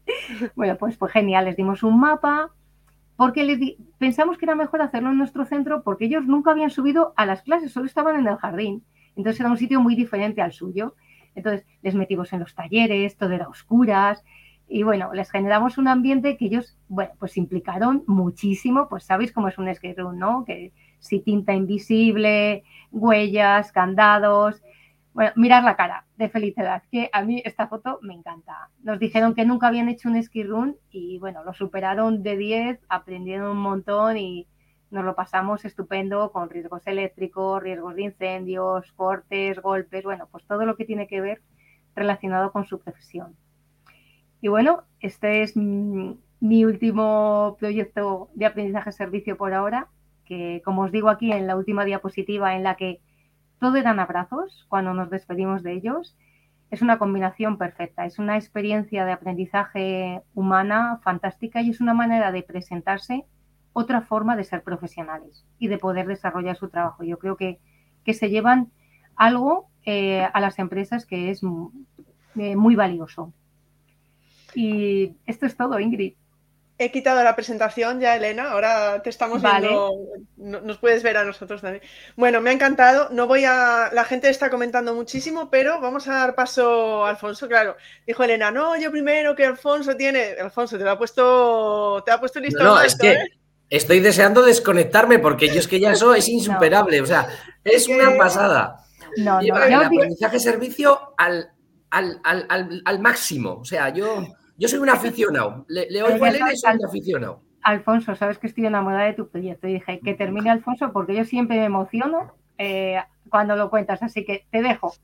[0.54, 2.50] Bueno, pues fue genial, les dimos un mapa,
[3.20, 7.26] porque pensamos que era mejor hacerlo en nuestro centro porque ellos nunca habían subido a
[7.26, 8.83] las clases, solo estaban en el jardín.
[9.14, 10.94] Entonces era un sitio muy diferente al suyo.
[11.35, 14.24] Entonces les metimos en los talleres, todo era oscuras,
[14.66, 19.48] y bueno, les generamos un ambiente que ellos, bueno, pues implicaron muchísimo, pues sabéis cómo
[19.48, 20.46] es un skate room, ¿no?
[20.46, 24.62] Que si tinta invisible, huellas, candados,
[25.12, 28.70] bueno, mirar la cara de felicidad, que a mí esta foto me encanta.
[28.82, 32.80] Nos dijeron que nunca habían hecho un ski run y bueno, lo superaron de 10,
[32.88, 34.46] aprendieron un montón y
[34.90, 40.64] nos lo pasamos estupendo con riesgos eléctricos, riesgos de incendios, cortes, golpes, bueno, pues todo
[40.64, 41.42] lo que tiene que ver
[41.94, 43.36] relacionado con su profesión.
[44.40, 49.88] Y bueno, este es mi último proyecto de aprendizaje servicio por ahora,
[50.24, 53.00] que como os digo aquí en la última diapositiva en la que
[53.60, 56.16] todo eran abrazos cuando nos despedimos de ellos.
[56.70, 62.32] Es una combinación perfecta, es una experiencia de aprendizaje humana fantástica y es una manera
[62.32, 63.26] de presentarse
[63.72, 67.04] otra forma de ser profesionales y de poder desarrollar su trabajo.
[67.04, 67.58] Yo creo que,
[68.04, 68.72] que se llevan
[69.14, 71.42] algo eh, a las empresas que es
[72.36, 73.32] eh, muy valioso.
[74.54, 76.14] Y esto es todo, Ingrid.
[76.82, 78.52] He quitado la presentación ya, Elena.
[78.52, 79.92] Ahora te estamos viendo.
[80.38, 81.84] Nos puedes ver a nosotros también.
[82.16, 83.10] Bueno, me ha encantado.
[83.10, 83.90] No voy a.
[83.92, 87.48] La gente está comentando muchísimo, pero vamos a dar paso a Alfonso.
[87.48, 90.36] Claro, dijo Elena, no, yo primero que Alfonso tiene.
[90.40, 92.02] Alfonso, te lo ha puesto.
[92.06, 92.64] Te ha puesto listo.
[92.64, 93.28] No, es que ¿eh?
[93.68, 97.02] estoy deseando desconectarme porque yo es que ya eso es insuperable.
[97.02, 97.28] O sea,
[97.62, 98.86] es una pasada.
[99.18, 101.50] No, no, el aprendizaje servicio al,
[101.90, 103.58] al, al, al máximo.
[103.60, 104.24] O sea, yo.
[104.60, 105.64] Yo soy un aficionado.
[105.68, 107.42] Le, oigo a Elena y soy un aficionado.
[107.62, 109.66] Alfonso, sabes que estoy enamorada de tu proyecto.
[109.66, 112.98] Y dije que termine Alfonso porque yo siempre me emociono eh,
[113.30, 114.94] cuando lo cuentas, así que te dejo.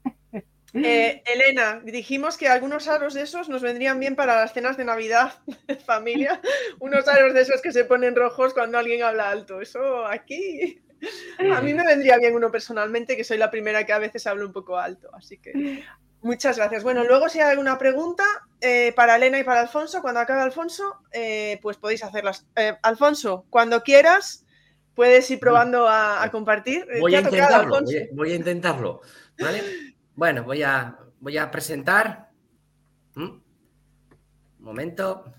[0.74, 4.84] Eh, Elena, dijimos que algunos aros de esos nos vendrían bien para las cenas de
[4.84, 6.38] Navidad de familia.
[6.78, 9.62] unos aros de esos que se ponen rojos cuando alguien habla alto.
[9.62, 10.82] Eso aquí.
[11.50, 14.44] A mí me vendría bien uno personalmente, que soy la primera que a veces hablo
[14.44, 15.08] un poco alto.
[15.14, 15.82] Así que
[16.26, 16.82] muchas gracias.
[16.82, 18.24] Bueno, luego si hay alguna pregunta,
[18.60, 22.46] eh, para Elena y para Alfonso, cuando acabe Alfonso, eh, pues podéis hacerlas.
[22.56, 24.44] Eh, Alfonso, cuando quieras,
[24.94, 26.86] puedes ir probando a, compartir.
[27.00, 27.80] Voy a, intentarlo,
[28.12, 29.00] voy, a, intentarlo.
[30.14, 32.30] bueno, voy a, voy a presentar.
[33.14, 33.22] ¿Mm?
[33.22, 33.42] Un
[34.58, 35.32] momento.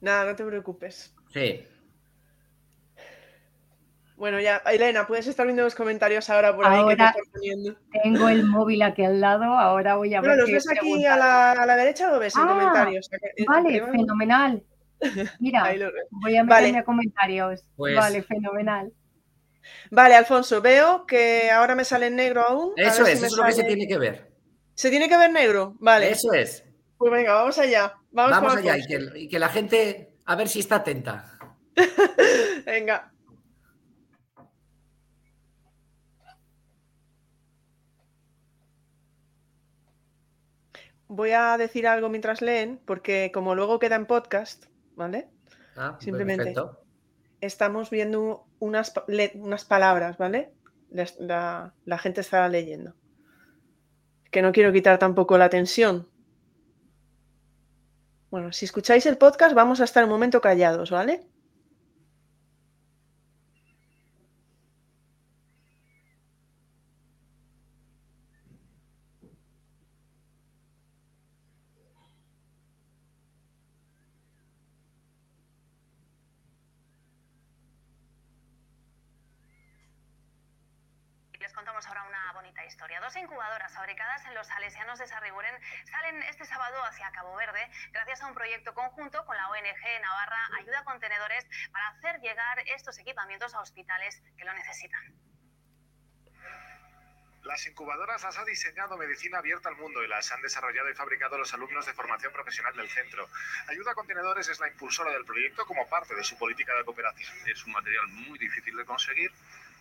[0.00, 1.14] Nada, no te preocupes.
[1.32, 1.64] Sí.
[4.24, 7.76] Bueno, ya, Elena, puedes estar viendo los comentarios ahora por ahí que te poniendo.
[8.02, 10.38] Tengo el móvil aquí al lado, ahora voy a ver.
[10.38, 13.10] ¿Los ves aquí a la, derecha o ves en ah, comentarios?
[13.46, 14.64] Vale, fenomenal.
[15.40, 15.70] Mira,
[16.08, 17.66] voy a meterme a comentarios.
[17.76, 18.94] Pues vale, fenomenal.
[19.90, 22.72] Vale, Alfonso, veo que ahora me sale en negro aún.
[22.78, 24.32] Eso es, eso es lo que se tiene que ver.
[24.72, 25.76] ¿Se tiene que ver negro?
[25.80, 26.10] Vale.
[26.10, 26.64] Eso es.
[26.96, 27.92] Pues venga, vamos allá.
[28.10, 28.78] Vamos, allá
[29.16, 31.38] y que la gente, a ver si está atenta.
[32.64, 33.10] venga.
[41.08, 45.28] Voy a decir algo mientras leen, porque como luego queda en podcast, ¿vale?
[45.76, 46.54] Ah, Simplemente
[47.40, 48.92] estamos viendo unas,
[49.34, 50.52] unas palabras, ¿vale?
[50.90, 52.94] La, la, gente estará leyendo.
[54.30, 56.08] Que no quiero quitar tampoco la tensión.
[58.30, 61.26] Bueno, si escucháis el podcast, vamos a estar un momento callados, ¿vale?
[82.74, 83.00] Historia.
[83.00, 85.54] Dos incubadoras fabricadas en los salesianos de Sarriguren
[85.92, 90.50] salen este sábado hacia Cabo Verde gracias a un proyecto conjunto con la ONG Navarra
[90.58, 95.14] Ayuda Contenedores para hacer llegar estos equipamientos a hospitales que lo necesitan.
[97.44, 101.36] Las incubadoras las ha diseñado Medicina Abierta al Mundo y las han desarrollado y fabricado
[101.36, 103.28] los alumnos de formación profesional del centro.
[103.68, 107.36] Ayuda Contenedores es la impulsora del proyecto como parte de su política de cooperación.
[107.46, 109.30] Es un material muy difícil de conseguir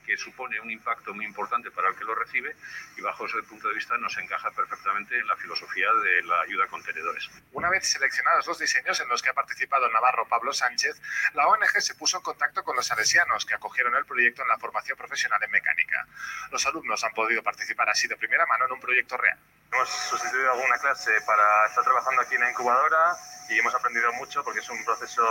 [0.05, 2.55] que supone un impacto muy importante para el que lo recibe
[2.97, 6.65] y bajo ese punto de vista nos encaja perfectamente en la filosofía de la ayuda
[6.65, 7.29] a contenedores.
[7.51, 11.01] Una vez seleccionados los diseños en los que ha participado el navarro Pablo Sánchez,
[11.33, 14.57] la ONG se puso en contacto con los salesianos que acogieron el proyecto en la
[14.57, 16.05] formación profesional en mecánica.
[16.51, 19.37] Los alumnos han podido participar así de primera mano en un proyecto real.
[19.71, 23.15] Hemos sustituido alguna clase para estar trabajando aquí en la incubadora
[23.49, 25.23] y hemos aprendido mucho porque es un proceso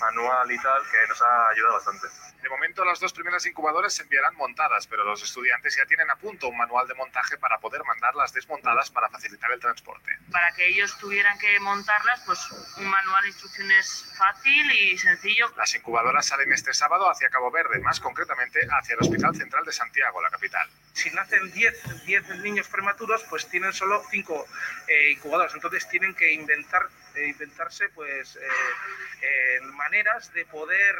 [0.00, 2.08] manual y tal que nos ha ayudado bastante.
[2.42, 6.16] De momento las dos primeras incubadoras se enviarán montadas, pero los estudiantes ya tienen a
[6.16, 10.16] punto un manual de montaje para poder mandarlas desmontadas para facilitar el transporte.
[10.30, 12.38] Para que ellos tuvieran que montarlas, pues
[12.76, 15.52] un manual de instrucciones fácil y sencillo.
[15.56, 19.72] Las incubadoras salen este sábado hacia Cabo Verde, más concretamente hacia el Hospital Central de
[19.72, 20.68] Santiago, la capital.
[20.92, 24.46] Si nacen 10, 10 niños prematuros, pues tienen solo 5
[24.86, 30.96] eh, incubadoras, entonces tienen que inventar, eh, inventarse pues eh, maneras de poder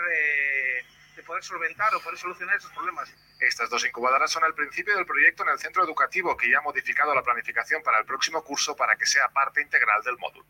[1.19, 3.13] de poder solventar o poder solucionar esos problemas.
[3.41, 6.63] Estas dos incubadoras son el principio del proyecto en el centro educativo que ya ha
[6.63, 10.47] modificado la planificación para el próximo curso para que sea parte integral del módulo.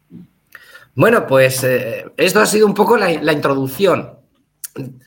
[0.94, 4.18] Bueno, pues eh, esto ha sido un poco la, introducción.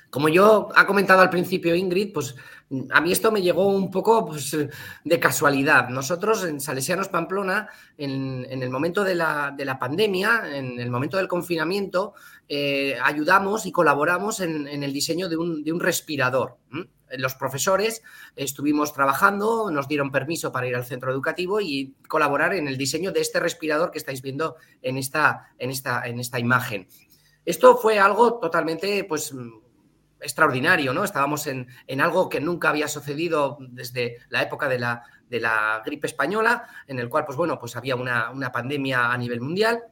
[0.10, 2.36] Como yo ha comentado al principio Ingrid, pues
[2.90, 4.56] a mí esto me llegó un poco pues,
[5.04, 5.90] de casualidad.
[5.90, 12.14] Nosotros en Salesianos Pamplona, en, el momento de la, pandemia, en el momento del confinamiento,
[12.48, 16.58] eh, ayudamos y colaboramos en, el diseño de un, respirador.
[17.18, 18.04] Los profesores
[18.38, 23.12] estuvimos trabajando, nos dieron permiso para ir al centro educativo y colaborar en el diseño
[23.12, 26.88] de este respirador que estáis viendo en esta, en esta, en esta imagen.
[27.44, 29.34] Esto fue algo totalmente, pues,
[30.22, 31.04] extraordinario, ¿no?
[31.04, 31.68] Estábamos en,
[32.00, 37.00] algo que nunca había sucedido desde la época de la, de la gripe española, en
[37.00, 39.84] el cual, pues bueno, pues había una, pandemia a nivel mundial.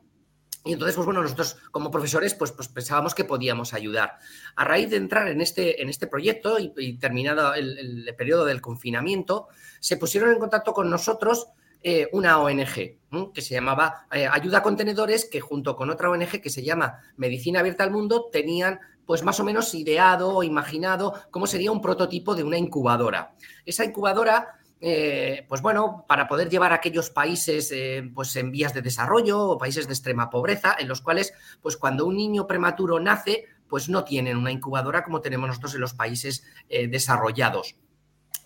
[0.66, 4.18] Y entonces, pues bueno, nosotros como profesores, pues, pues pensábamos que podíamos ayudar.
[4.56, 9.48] A raíz de entrar en este, en este proyecto y, terminado el, periodo del confinamiento,
[9.80, 11.48] se pusieron en contacto con nosotros
[11.82, 12.98] eh, una ONG
[13.34, 17.62] que se llamaba eh, Ayuda Contenedores, que junto con otra ONG que se llama Medicina
[17.62, 22.36] Abierta al Mundo tenían pues más o menos ideado o imaginado cómo sería un prototipo
[22.36, 23.34] de una incubadora.
[23.66, 28.72] Esa incubadora, eh, pues bueno, para poder llevar a aquellos países eh, pues en vías
[28.72, 33.00] de desarrollo o países de extrema pobreza, en los cuales, pues cuando un niño prematuro
[33.00, 37.78] nace, pues no tienen una incubadora como tenemos nosotros en los países eh, desarrollados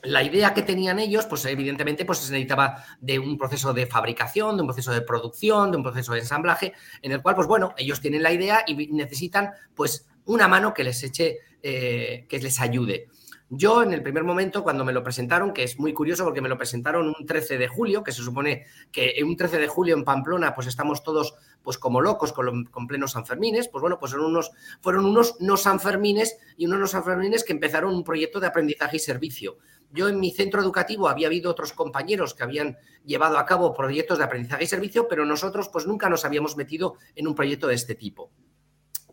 [0.04, 4.58] la idea que tenían ellos, pues evidentemente pues, se necesitaba de un proceso de fabricación,
[4.58, 7.74] de un proceso de producción, de un proceso de ensamblaje, en el cual, pues bueno,
[7.78, 12.60] ellos tienen la idea y necesitan pues una mano que les eche, eh, que les
[12.60, 13.08] ayude.
[13.56, 16.50] Yo en el primer momento cuando me lo presentaron, que es muy curioso porque me
[16.50, 20.04] lo presentaron un 13 de julio, que se supone que un 13 de julio en
[20.04, 24.32] Pamplona pues estamos todos pues como locos con, con plenos Sanfermines, pues bueno, pues fueron
[24.32, 28.98] unos, fueron unos no Sanfermines y unos no Sanfermines que empezaron un proyecto de aprendizaje
[28.98, 29.60] y servicio.
[29.92, 34.18] Yo en mi centro educativo había habido otros compañeros que habían llevado a cabo proyectos
[34.18, 37.76] de aprendizaje y servicio, pero nosotros pues nunca nos habíamos metido en un proyecto de
[37.76, 38.32] este tipo.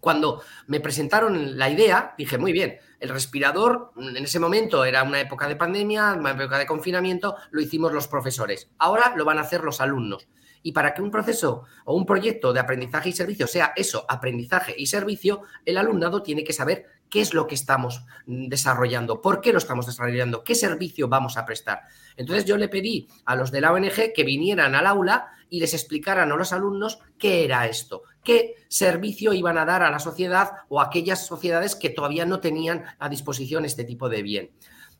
[0.00, 5.20] Cuando me presentaron la idea, dije, muy bien, el respirador en ese momento era una
[5.20, 8.70] época de pandemia, una época de confinamiento, lo hicimos los profesores.
[8.78, 10.28] Ahora lo van a hacer los alumnos.
[10.62, 14.74] Y para que un proceso o un proyecto de aprendizaje y servicio sea eso, aprendizaje
[14.76, 19.52] y servicio, el alumnado tiene que saber qué es lo que estamos desarrollando, por qué
[19.52, 21.82] lo estamos desarrollando, qué servicio vamos a prestar.
[22.16, 25.74] Entonces yo le pedí a los de la ONG que vinieran al aula y les
[25.74, 30.52] explicaran a los alumnos qué era esto, qué servicio iban a dar a la sociedad
[30.68, 34.50] o a aquellas sociedades que todavía no tenían a disposición este tipo de bien.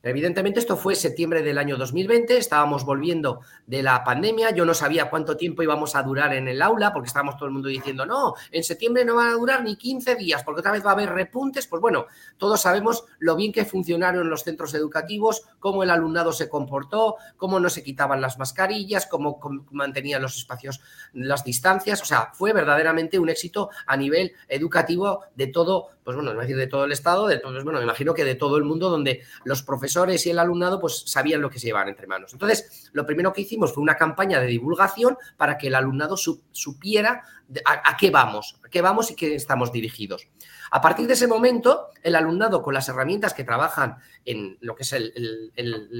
[0.03, 5.11] Evidentemente esto fue septiembre del año 2020, estábamos volviendo de la pandemia, yo no sabía
[5.11, 8.35] cuánto tiempo íbamos a durar en el aula porque estábamos todo el mundo diciendo, no,
[8.51, 11.11] en septiembre no van a durar ni 15 días porque otra vez va a haber
[11.11, 12.07] repuntes, pues bueno,
[12.39, 17.61] todos sabemos lo bien que funcionaron los centros educativos, cómo el alumnado se comportó, cómo
[17.61, 19.39] no se quitaban las mascarillas, cómo,
[19.71, 20.81] mantenían los espacios,
[21.13, 26.35] las distancias, o sea, fue verdaderamente un éxito a nivel educativo de todo, pues bueno,
[26.35, 28.57] no decir de todo el Estado, de todo, pues bueno, me imagino que de todo
[28.57, 32.09] el mundo donde los profesores y el alumnado pues sabían lo que se llevaban entre
[32.09, 32.33] manos.
[32.33, 37.23] Entonces, lo primero que hicimos fue una campaña de divulgación para que el alumnado supiera
[37.65, 40.27] a, qué vamos, a qué vamos y qué estamos dirigidos.
[40.71, 44.85] A partir de ese momento, el alumnado con las herramientas que trabajan en lo que
[44.85, 44.95] es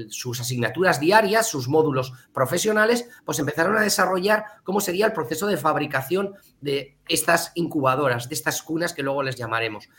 [0.09, 5.57] sus asignaturas diarias, sus módulos profesionales, pues empezaron a desarrollar cómo sería el proceso de
[5.57, 9.89] fabricación de estas incubadoras, de estas cunas que luego les llamaremos.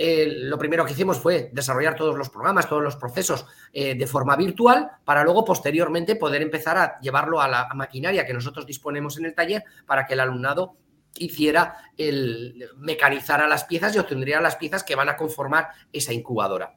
[0.00, 4.06] Eh, lo primero que hicimos fue desarrollar todos los programas, todos los procesos eh, de
[4.06, 9.18] forma virtual para luego posteriormente poder empezar a llevarlo a la maquinaria que nosotros disponemos
[9.18, 10.76] en el taller para que el alumnado
[11.18, 16.76] hiciera el mecanizara las piezas y obtendría las piezas que van a conformar esa incubadora.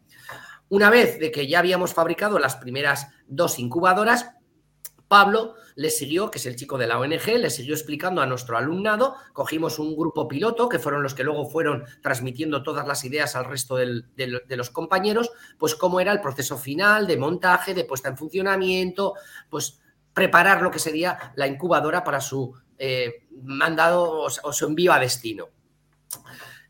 [0.70, 4.32] Una vez de que ya habíamos fabricado las primeras dos incubadoras,
[5.12, 8.58] Pablo le siguió, que es el chico de la ONG, le siguió explicando a nuestro
[8.58, 13.36] alumnado, cogimos un grupo piloto, que fueron los que luego fueron transmitiendo todas las ideas
[13.36, 14.06] al resto de
[14.48, 19.16] los compañeros, pues cómo era el proceso final de montaje, de puesta en funcionamiento,
[19.50, 19.82] pues
[20.14, 25.50] preparar lo que sería la incubadora para su eh, mandado o su envío a destino.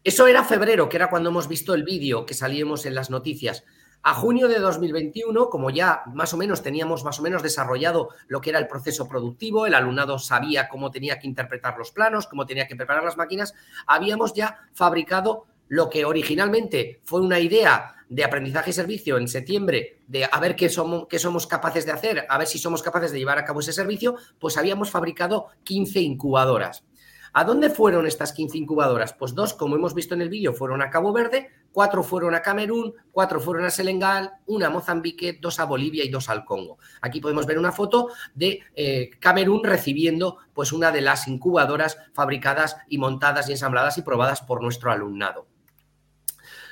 [0.03, 3.63] Eso era febrero, que era cuando hemos visto el vídeo que salíamos en las noticias.
[4.03, 8.41] A junio de 2021, como ya más o menos teníamos más o menos desarrollado lo
[8.41, 12.45] que era el proceso productivo, el alumnado sabía cómo tenía que interpretar los planos, cómo
[12.45, 13.53] tenía que preparar las máquinas,
[13.87, 20.01] habíamos ya fabricado lo que originalmente fue una idea de aprendizaje y servicio en septiembre,
[20.05, 23.13] de a ver qué somos, qué somos capaces de hacer, a ver si somos capaces
[23.13, 26.83] de llevar a cabo ese servicio, pues habíamos fabricado 15 incubadoras.
[27.31, 29.13] ¿A dónde fueron estas 15 incubadoras?
[29.13, 32.41] Pues dos, como hemos visto en el vídeo, fueron a Cabo Verde, cuatro fueron a
[32.41, 36.79] Camerún, cuatro fueron a Senegal, una a Mozambique, dos a Bolivia y dos al Congo.
[36.99, 42.75] Aquí podemos ver una foto de eh, Camerún recibiendo pues una de las incubadoras fabricadas
[42.89, 45.47] y montadas y ensambladas y probadas por nuestro alumnado.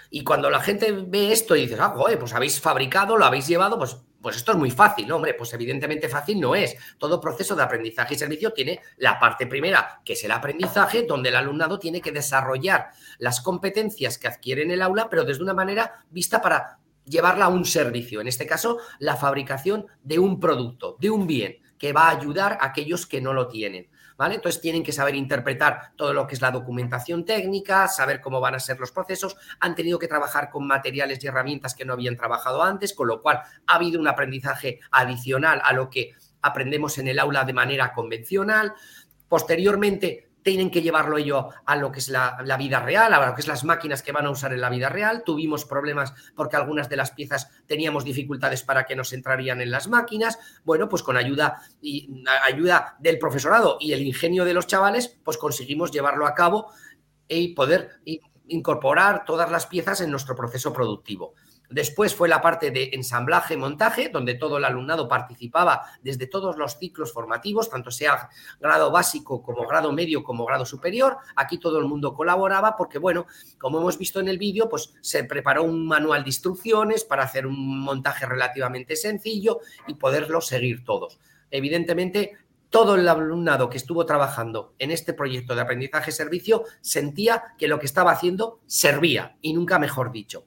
[0.09, 3.77] Y cuando la gente ve esto y dice, ah, pues habéis fabricado, lo habéis llevado,
[3.77, 5.15] pues pues esto es muy fácil, ¿no?
[5.15, 6.75] Hombre, pues evidentemente fácil no es.
[6.97, 11.29] Todo proceso de aprendizaje y servicio tiene la parte primera, que es el aprendizaje, donde
[11.29, 15.53] el alumnado tiene que desarrollar las competencias que adquiere en el aula, pero desde una
[15.53, 18.21] manera vista para llevarla a un servicio.
[18.21, 22.57] En este caso, la fabricación de un producto, de un bien, que va a ayudar
[22.59, 23.89] a aquellos que no lo tienen.
[24.27, 28.55] Entonces tienen que saber interpretar todo lo que es la documentación técnica, saber cómo van
[28.55, 32.17] a ser los procesos, han tenido que trabajar con materiales y herramientas que no habían
[32.17, 37.07] trabajado antes, con lo cual ha habido un aprendizaje adicional a lo que aprendemos en
[37.07, 38.73] el aula de manera convencional.
[39.27, 43.41] Posteriormente, tienen que llevarlo ello a lo que es la, vida real, a lo que
[43.41, 45.23] es las máquinas que van a usar en la vida real.
[45.25, 49.87] Tuvimos problemas porque algunas de las piezas teníamos dificultades para que nos entrarían en las
[49.87, 50.39] máquinas.
[50.63, 55.37] Bueno, pues con ayuda, y, ayuda del profesorado y el ingenio de los chavales, pues
[55.37, 56.71] conseguimos llevarlo a cabo
[57.27, 58.01] y poder
[58.47, 61.35] incorporar todas las piezas en nuestro proceso productivo.
[61.69, 66.77] Después fue la parte de ensamblaje, montaje, donde todo el alumnado participaba desde todos los
[66.77, 71.17] ciclos formativos, tanto sea grado básico como grado medio como grado superior.
[71.35, 73.27] Aquí todo el mundo colaboraba porque, bueno,
[73.59, 77.45] como hemos visto en el vídeo, pues se preparó un manual de instrucciones para hacer
[77.45, 81.19] un montaje relativamente sencillo y poderlo seguir todos.
[81.51, 82.37] Evidentemente,
[82.69, 87.87] todo el alumnado que estuvo trabajando en este proyecto de aprendizaje-servicio sentía que lo que
[87.87, 90.45] estaba haciendo servía, y nunca mejor dicho.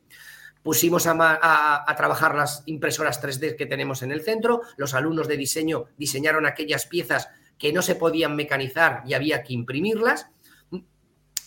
[0.62, 5.86] Pusimos a, trabajar las impresoras 3D que tenemos en el centro, los alumnos de diseño
[5.96, 10.28] diseñaron aquellas piezas que no se podían mecanizar y había que imprimirlas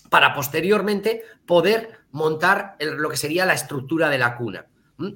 [0.10, 4.68] para posteriormente poder montar lo que sería la estructura de la cuna.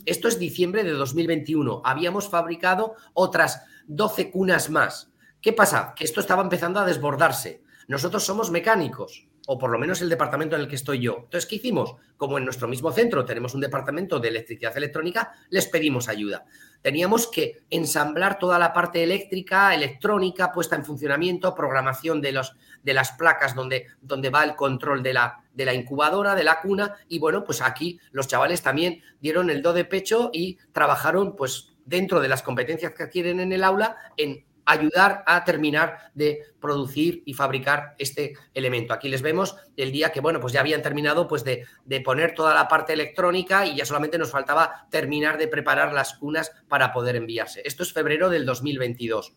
[0.06, 1.82] Esto es diciembre de 2021.
[1.86, 5.12] Habíamos fabricado otras 12 cunas más.
[5.42, 5.94] ¿Qué pasa?
[5.96, 7.64] Que esto estaba empezando a desbordarse.
[7.88, 11.22] Nosotros somos mecánicos, o por lo menos el departamento en el que estoy yo.
[11.24, 11.96] Entonces, ¿qué hicimos?
[12.18, 16.46] Como en nuestro mismo centro tenemos un departamento de electricidad electrónica, les pedimos ayuda.
[16.84, 22.94] Teníamos que ensamblar toda la parte eléctrica, electrónica, puesta en funcionamiento, programación de, los, de
[22.94, 26.98] las placas donde, donde va el control de la, de la incubadora, de la cuna.
[27.08, 31.70] Y bueno, pues aquí los chavales también dieron el do de pecho y trabajaron pues
[31.86, 37.24] dentro de las competencias que adquieren en el aula en ayudar a terminar de producir
[37.26, 38.94] y fabricar este elemento.
[38.94, 42.34] Aquí les vemos el día que, bueno, pues ya habían terminado pues de, de, poner
[42.34, 46.92] toda la parte electrónica y ya solamente nos faltaba terminar de preparar las cunas para
[46.92, 47.62] poder enviarse.
[47.66, 49.34] Esto es febrero del 2022.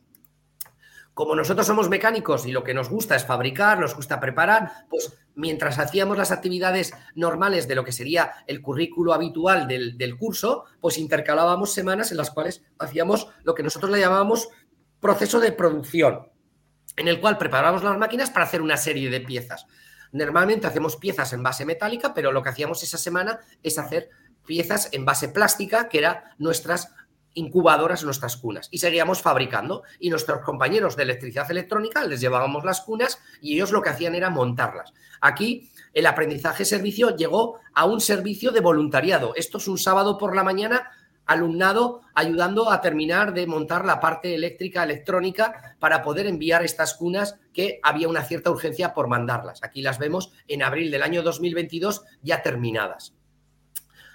[1.14, 5.12] Como nosotros somos mecánicos y lo que nos gusta es fabricar, nos gusta preparar, pues
[5.34, 10.64] mientras hacíamos las actividades normales de lo que sería el currículo habitual del, del curso,
[10.80, 14.48] pues intercalábamos semanas en las cuales hacíamos lo que nosotros le llamábamos
[15.02, 16.28] proceso de producción
[16.96, 19.66] en el cual preparamos las máquinas para hacer una serie de piezas.
[20.12, 24.10] Normalmente hacemos piezas en base metálica, pero lo que hacíamos esa semana es hacer
[24.46, 26.94] piezas en base plástica, que eran nuestras
[27.34, 28.68] incubadoras, nuestras cunas.
[28.70, 29.82] Y seguíamos fabricando.
[29.98, 34.14] Y nuestros compañeros de electricidad electrónica les llevábamos las cunas y ellos lo que hacían
[34.14, 34.92] era montarlas.
[35.20, 39.34] Aquí el aprendizaje servicio llegó a un servicio de voluntariado.
[39.34, 40.90] Esto es un sábado por la mañana
[41.26, 47.38] alumnado ayudando a terminar de montar la parte eléctrica electrónica para poder enviar estas cunas
[47.52, 49.62] que había una cierta urgencia por mandarlas.
[49.62, 53.14] Aquí las vemos en abril del año 2022 ya terminadas.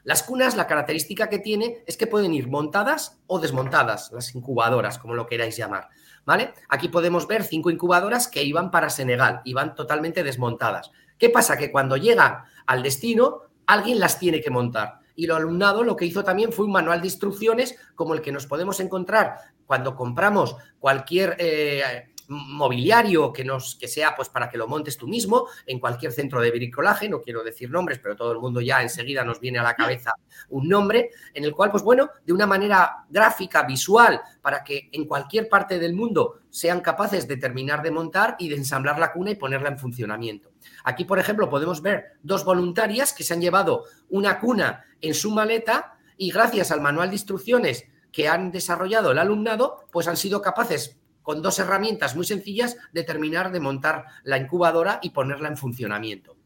[0.04, 5.00] Las cunas, la característica que tiene es que pueden ir montadas o desmontadas, las incubadoras,
[5.00, 5.90] como lo queráis llamar.
[6.26, 6.54] ¿Vale?
[6.70, 10.92] Aquí podemos ver cinco incubadoras que iban para Senegal, iban totalmente desmontadas.
[11.18, 11.58] ¿Qué pasa?
[11.58, 16.06] Que cuando llegan al destino, alguien las tiene que montar y lo alumnado lo que
[16.06, 20.56] hizo también fue un manual de instrucciones como el que nos podemos encontrar cuando compramos
[20.80, 25.80] cualquier eh, mobiliario que, nos, que sea pues para que lo montes tú mismo en
[25.80, 29.40] cualquier centro de bricolaje, no quiero decir nombres, pero todo el mundo ya enseguida nos
[29.40, 30.14] viene a la cabeza
[30.50, 35.06] un nombre, en el cual, pues bueno, de una manera gráfica, visual, para que en
[35.06, 39.32] cualquier parte del mundo sean capaces de terminar de montar y de ensamblar la cuna
[39.32, 40.52] y ponerla en funcionamiento.
[40.84, 45.32] Aquí, por ejemplo, podemos ver dos voluntarias que se han llevado una cuna en su
[45.32, 50.42] maleta y gracias al manual de instrucciones que han desarrollado el alumnado, pues han sido
[50.42, 50.98] capaces
[51.28, 56.38] con dos herramientas muy sencillas de terminar de montar la incubadora y ponerla en funcionamiento.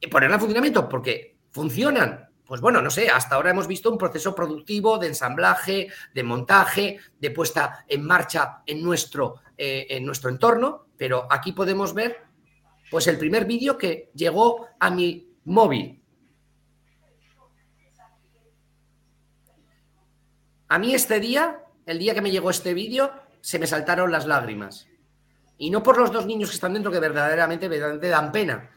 [0.00, 2.30] Y ponerla en funcionamiento porque funcionan.
[2.46, 6.98] Pues bueno, no sé, hasta ahora hemos visto un proceso productivo de ensamblaje, de montaje,
[7.20, 12.23] de puesta en marcha en nuestro, eh, en nuestro entorno, pero aquí podemos ver
[12.94, 16.00] pues el primer vídeo que llegó a mi móvil.
[20.68, 24.26] A mí este día, el día que me llegó este vídeo, se me saltaron las
[24.26, 24.86] lágrimas.
[25.58, 28.70] Y no por los dos niños que están dentro, que verdaderamente, dan pena.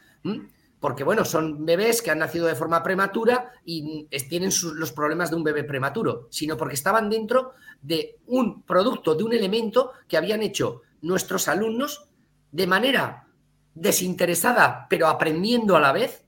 [0.80, 5.36] Porque, bueno, son bebés que han nacido de forma prematura y tienen los problemas de
[5.36, 10.42] un bebé prematuro, sino porque estaban dentro de un producto, de un elemento que habían
[10.42, 12.08] hecho nuestros alumnos
[12.50, 13.27] de manera
[13.74, 16.24] desinteresada, pero aprendiendo a la vez,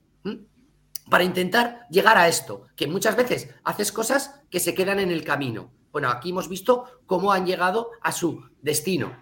[1.11, 5.25] para intentar llegar a esto, que muchas veces haces cosas que se quedan en el
[5.25, 5.73] camino.
[5.91, 9.21] Bueno, aquí hemos visto cómo han llegado a su destino.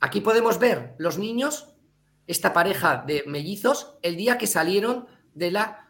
[0.00, 1.74] Aquí podemos ver los niños,
[2.26, 5.88] esta pareja de mellizos, el día que salieron de la...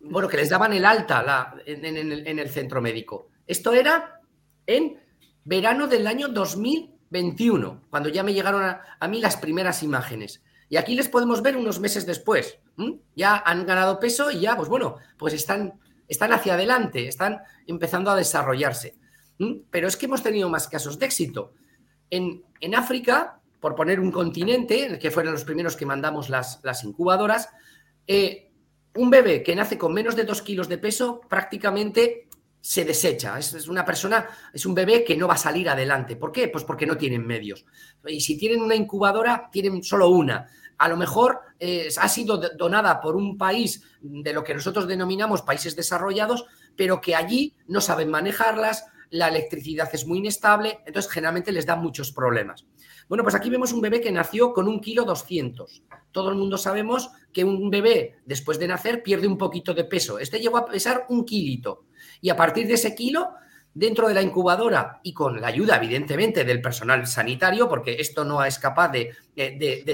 [0.00, 3.30] Bueno, que les daban el alta en, en el centro médico.
[3.46, 4.20] Esto era
[4.66, 5.00] en
[5.44, 10.42] verano del año 2000 21, cuando ya me llegaron a, mí las primeras imágenes.
[10.68, 12.58] Y aquí les podemos ver unos meses después.
[13.14, 15.78] Ya han ganado peso y ya, pues bueno, pues están,
[16.08, 18.96] están hacia adelante, están empezando a desarrollarse.
[19.70, 21.52] Pero es que hemos tenido más casos de éxito.
[22.10, 26.84] En, en África, por poner un continente, que fueron los primeros que mandamos las, las
[26.84, 27.48] incubadoras,
[28.06, 28.50] eh,
[28.96, 32.25] un bebé que nace con menos de 2 kilos de peso prácticamente
[32.66, 33.38] se desecha.
[33.38, 36.16] Es, una persona, es un bebé que no va a salir adelante.
[36.16, 36.48] ¿Por qué?
[36.48, 37.64] Pues porque no tienen medios.
[38.08, 40.48] Y si tienen una incubadora, tienen solo una.
[40.76, 45.42] A lo mejor eh, ha sido donada por un país de lo que nosotros denominamos
[45.42, 46.44] países desarrollados,
[46.74, 51.76] pero que allí no saben manejarlas, la electricidad es muy inestable, entonces generalmente les da
[51.76, 52.66] muchos problemas.
[53.08, 55.84] Bueno, pues aquí vemos un bebé que nació con un kilo 200.
[56.10, 60.18] Todo el mundo sabemos que un bebé después de nacer pierde un poquito de peso.
[60.18, 61.84] Este llegó a pesar un kilito.
[62.20, 63.34] Y a partir de ese kilo
[63.76, 68.42] dentro de la incubadora y con la ayuda, evidentemente, del personal sanitario, porque esto no
[68.42, 69.12] es capaz de,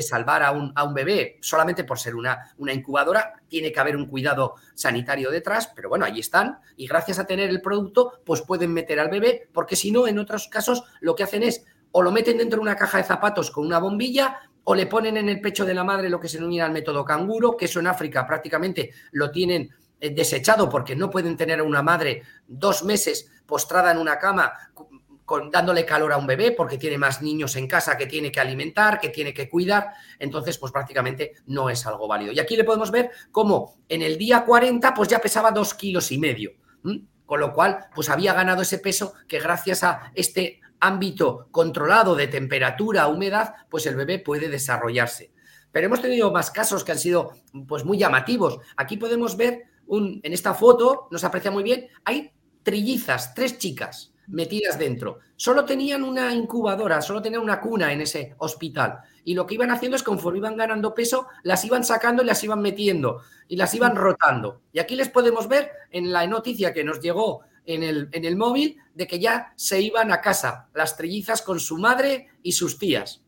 [0.00, 3.96] salvar a un, a un, bebé solamente por ser una, una, incubadora, tiene que haber
[3.96, 8.42] un cuidado sanitario detrás, pero bueno, ahí están y gracias a tener el producto, pues
[8.42, 12.02] pueden meter al bebé, porque si no, en otros casos, lo que hacen es o
[12.02, 15.28] lo meten dentro de una caja de zapatos con una bombilla o le ponen en
[15.28, 17.88] el pecho de la madre lo que se denomina el método canguro, que eso en
[17.88, 19.70] África prácticamente lo tienen
[20.10, 24.52] desechado porque no pueden tener a una madre dos meses postrada en una cama
[25.50, 29.00] dándole calor a un bebé porque tiene más niños en casa que tiene que alimentar,
[29.00, 32.32] que tiene que cuidar, entonces pues prácticamente no es algo válido.
[32.32, 36.12] Y aquí le podemos ver cómo en el día 40 pues ya pesaba dos kilos
[36.12, 36.52] y medio,
[37.24, 42.26] con lo cual pues había ganado ese peso que gracias a este ámbito controlado de
[42.26, 45.32] temperatura, humedad, pues el bebé puede desarrollarse.
[45.70, 47.32] Pero hemos tenido más casos que han sido
[47.66, 48.58] pues muy llamativos.
[48.76, 52.32] Aquí podemos ver en esta foto, nos aprecia muy bien, hay
[52.62, 55.18] trillizas, tres chicas metidas dentro.
[55.36, 59.00] Solo tenían una incubadora, solo tenían una cuna en ese hospital.
[59.24, 62.42] Y lo que iban haciendo es conforme iban ganando peso, las iban sacando y las
[62.42, 64.62] iban metiendo y las iban rotando.
[64.72, 68.36] Y aquí les podemos ver en la noticia que nos llegó en el, en el
[68.36, 72.78] móvil de que ya se iban a casa las trillizas con su madre y sus
[72.78, 73.22] tías.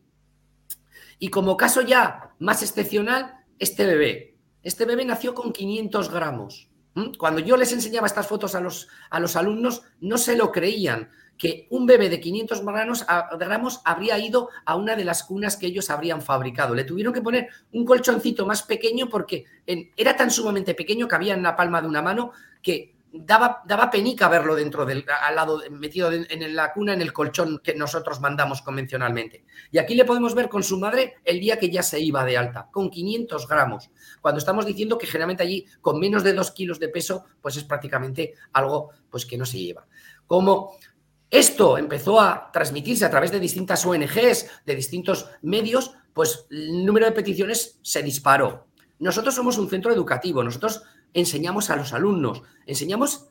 [1.19, 4.34] Y como caso ya más excepcional, este bebé.
[4.65, 6.69] Este bebé nació con 500 gramos.
[6.95, 7.13] ¿Mm?
[7.19, 11.11] Cuando yo les enseñaba estas fotos a los, a los alumnos, no se lo creían
[11.37, 13.05] que un bebé de 500 gramos,
[13.37, 16.73] gramos habría ido a una de las cunas que ellos habrían fabricado.
[16.73, 21.35] Le tuvieron que poner un colchoncito más pequeño porque era tan sumamente pequeño que había
[21.35, 22.31] en la palma de una mano
[22.63, 27.13] que daba, daba penica verlo dentro del, al lado, metido en la cuna, en el
[27.13, 29.45] colchón que nosotros mandamos convencionalmente.
[29.71, 32.37] Y aquí le podemos ver con su madre el día que ya se iba de
[32.37, 33.89] alta, con 500 gramos,
[34.21, 37.63] cuando estamos diciendo que generalmente allí con menos de 2 kilos de peso, pues es
[37.63, 39.87] prácticamente algo pues, que no se lleva.
[40.27, 40.77] Como
[41.29, 47.05] esto empezó a transmitirse a través de distintas ONGs, de distintos medios, pues el número
[47.05, 48.67] de peticiones se disparó.
[48.99, 50.83] Nosotros somos un centro educativo, nosotros
[51.13, 53.27] enseñamos a los alumnos, enseñamos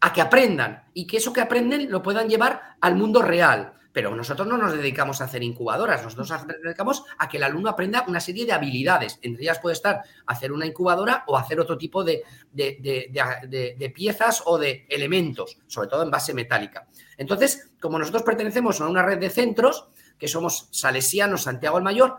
[0.00, 3.74] a que aprendan y que eso que aprenden lo puedan llevar al mundo real.
[3.90, 7.70] Pero nosotros no nos dedicamos a hacer incubadoras, nosotros nos dedicamos a que el alumno
[7.70, 9.18] aprenda una serie de habilidades.
[9.22, 12.22] Entre ellas puede estar hacer una incubadora o hacer otro tipo de,
[12.52, 16.86] de, piezas o de elementos, sobre todo en base metálica.
[17.16, 19.88] Entonces, como nosotros pertenecemos a una red de centros,
[20.18, 22.18] que somos Salesianos Santiago el Mayor,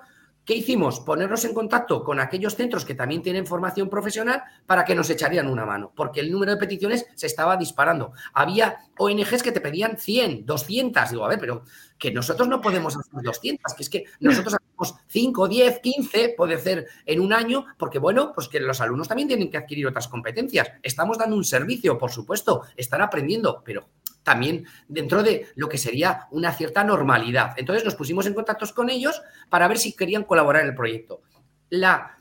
[0.49, 0.99] ¿Qué hicimos?
[0.99, 5.47] Ponernos en contacto con aquellos centros que también tienen formación profesional para que nos echarían
[5.47, 8.13] una mano, porque el número de peticiones se estaba disparando.
[8.33, 11.11] Había ONGs que te pedían 100, 200.
[11.11, 11.65] Digo, a ver, pero
[11.99, 16.57] que nosotros no podemos hacer 200, que es que nosotros hacemos 5, 10, 15, puede
[16.57, 20.07] ser en un año, porque bueno, pues que los alumnos también tienen que adquirir otras
[20.07, 20.71] competencias.
[20.81, 23.87] Estamos dando un servicio, por supuesto, están aprendiendo, pero
[24.29, 27.53] también dentro de lo que sería una cierta normalidad.
[27.57, 31.23] Entonces nos pusimos en contacto con ellos para ver si querían colaborar en el proyecto.
[31.71, 32.19] La,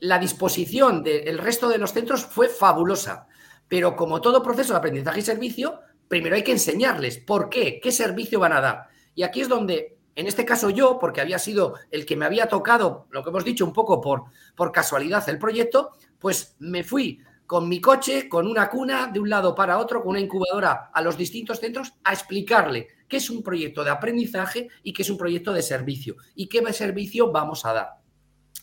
[0.00, 3.28] la disposición del resto de los centros fue fabulosa,
[3.68, 7.92] pero como todo proceso de aprendizaje y servicio, primero hay que enseñarles por qué, qué
[7.92, 8.88] servicio van a dar.
[9.14, 12.48] Y aquí es donde, en este caso yo, porque había sido el que me había
[12.48, 14.24] tocado, lo que hemos dicho un poco por,
[14.56, 19.30] por casualidad el proyecto, pues me fui con mi coche, con una cuna de un
[19.30, 23.42] lado para otro, con una incubadora a los distintos centros, a explicarle qué es un
[23.42, 27.72] proyecto de aprendizaje y qué es un proyecto de servicio y qué servicio vamos a
[27.72, 28.05] dar.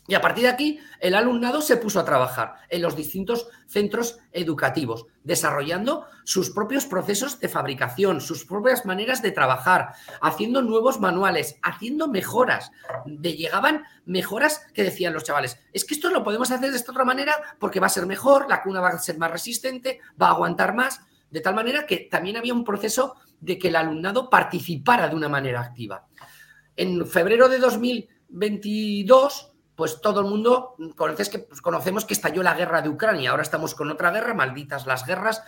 [0.06, 4.18] Y a partir de aquí, el alumnado se puso a trabajar en los distintos centros
[4.32, 11.56] educativos, desarrollando sus propios procesos de fabricación, sus propias maneras de trabajar, haciendo nuevos manuales,
[11.62, 12.70] haciendo mejoras.
[13.22, 17.04] Llegaban mejoras que decían los chavales, es que esto lo podemos hacer de esta otra
[17.04, 20.32] manera porque va a ser mejor, la cuna va a ser más resistente, va a
[20.32, 21.00] aguantar más,
[21.30, 25.30] de tal manera que también había un proceso de que el alumnado participara de una
[25.30, 26.06] manera activa.
[26.76, 32.54] En febrero de 2022 pues todo el mundo conoces que, pues conocemos que estalló la
[32.54, 33.30] guerra de Ucrania.
[33.30, 35.42] Ahora estamos con otra guerra, malditas las guerras,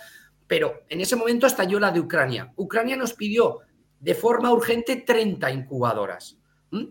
[0.46, 2.52] pero en ese momento estalló la de Ucrania.
[2.56, 3.60] Ucrania nos pidió
[4.00, 6.38] de forma urgente 30 incubadoras,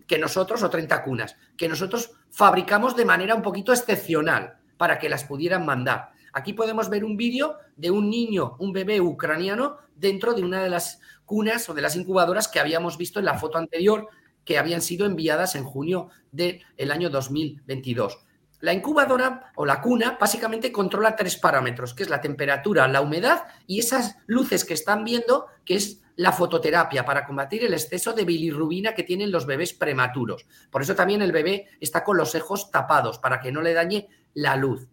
[0.06, 5.08] que nosotros, o 30 cunas, que nosotros fabricamos de manera un poquito excepcional para que
[5.08, 6.10] las pudieran mandar.
[6.32, 10.68] Aquí podemos ver un vídeo de un niño, un bebé ucraniano, dentro de una de
[10.68, 14.08] las cunas o de las incubadoras que habíamos visto en la foto anterior,
[14.46, 18.18] que habían sido enviadas en junio del año 2022.
[18.60, 23.44] La incubadora o la cuna básicamente controla tres parámetros, que es la temperatura, la humedad
[23.66, 28.24] y esas luces que están viendo, que es la fototerapia para combatir el exceso de
[28.24, 30.46] bilirrubina que tienen los bebés prematuros.
[30.70, 34.08] Por eso también el bebé está con los ojos tapados para que no le dañe
[34.32, 34.88] la luz.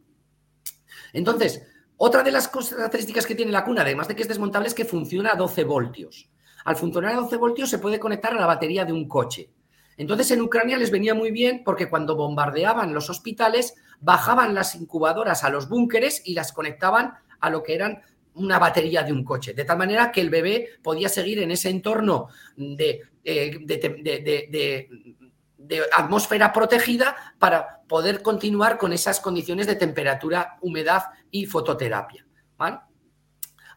[1.14, 4.74] Entonces, otra de las características que tiene la cuna, además de que es desmontable, es
[4.74, 6.30] que funciona a 12 voltios.
[6.66, 9.50] Al funcionar a 12 voltios se puede conectar a la batería de un coche.
[9.98, 15.44] Entonces en Ucrania les venía muy bien porque cuando bombardeaban los hospitales, bajaban las incubadoras
[15.44, 18.02] a los búnkeres y las conectaban a lo que eran
[18.36, 21.70] una batería de un coche, de tal manera que el bebé podía seguir en ese
[21.70, 23.60] entorno de, eh,
[25.96, 32.26] atmósfera protegida para poder continuar con esas condiciones de temperatura, humedad y fototerapia.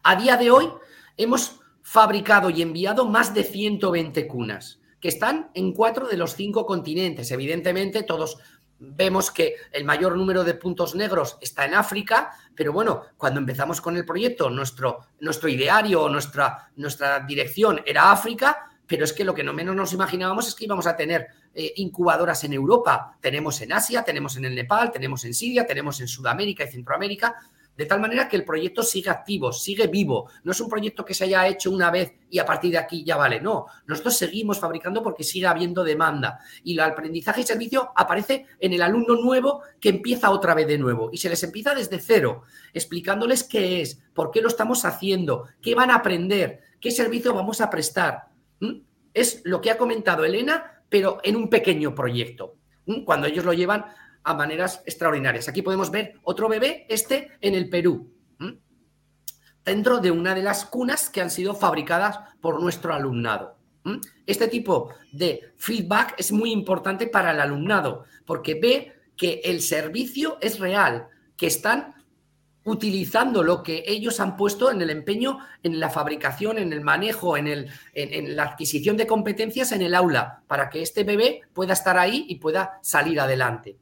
[0.03, 0.69] A día de hoy
[1.17, 6.65] hemos fabricado y enviado más de 120 cunas que están en cuatro de los cinco
[6.65, 7.31] continentes.
[7.31, 8.39] Evidentemente, todos
[8.77, 13.79] vemos que el mayor número de puntos negros está en África, pero bueno, cuando empezamos
[13.79, 19.23] con el proyecto, nuestro, nuestro ideario o nuestra, nuestra dirección era África, pero es que
[19.23, 23.17] lo que no menos nos imaginábamos es que íbamos a tener eh, incubadoras en Europa.
[23.21, 27.35] Tenemos en Asia, tenemos en el Nepal, tenemos en Siria, tenemos en Sudamérica y Centroamérica,
[27.77, 30.29] de tal manera que el proyecto sigue activo, sigue vivo.
[30.43, 33.03] No es un proyecto que se haya hecho una vez y a partir de aquí
[33.03, 33.39] ya vale.
[33.39, 36.39] No, nosotros seguimos fabricando porque sigue habiendo demanda.
[36.63, 40.79] Y el aprendizaje y servicio aparece en el alumno nuevo que empieza otra vez de
[40.79, 41.09] nuevo.
[41.13, 42.41] Y se les empieza desde cero,
[42.73, 47.61] explicándoles qué es, por qué lo estamos haciendo, qué van a aprender, qué servicio vamos
[47.61, 48.29] a prestar.
[48.59, 48.79] ¿Mm?
[49.13, 52.55] Es lo que ha comentado Elena, pero en un pequeño proyecto,
[52.87, 53.03] ¿Mm?
[53.03, 53.85] cuando ellos lo llevan
[54.27, 55.47] a maneras extraordinarias.
[55.47, 58.13] Aquí podemos ver otro bebé, este en el Perú,
[59.63, 63.57] dentro de una de las cunas que han sido fabricadas por nuestro alumnado.
[64.25, 70.37] Este tipo de feedback es muy importante para el alumnado porque ve que el servicio
[70.41, 71.07] es real,
[71.37, 71.95] que están
[72.65, 77.37] utilizando lo que ellos han puesto en el empeño, en la fabricación, en el manejo,
[77.37, 81.71] en, el, en, la adquisición de competencias en el aula, para que este bebé pueda
[81.71, 83.77] estar ahí y pueda salir adelante.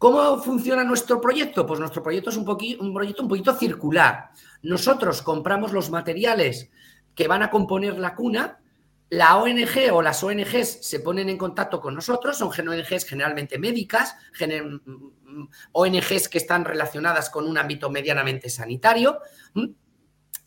[0.00, 1.66] ¿Cómo funciona nuestro proyecto?
[1.66, 4.30] Pues nuestro proyecto es un, un proyecto un poquito circular.
[4.62, 6.70] Nosotros compramos los materiales
[7.14, 8.60] que van a componer la cuna,
[9.10, 14.16] la ONG o las ONGs se ponen en contacto con nosotros, son ONGs generalmente médicas,
[15.72, 19.18] ONGs que están relacionadas con un ámbito medianamente sanitario.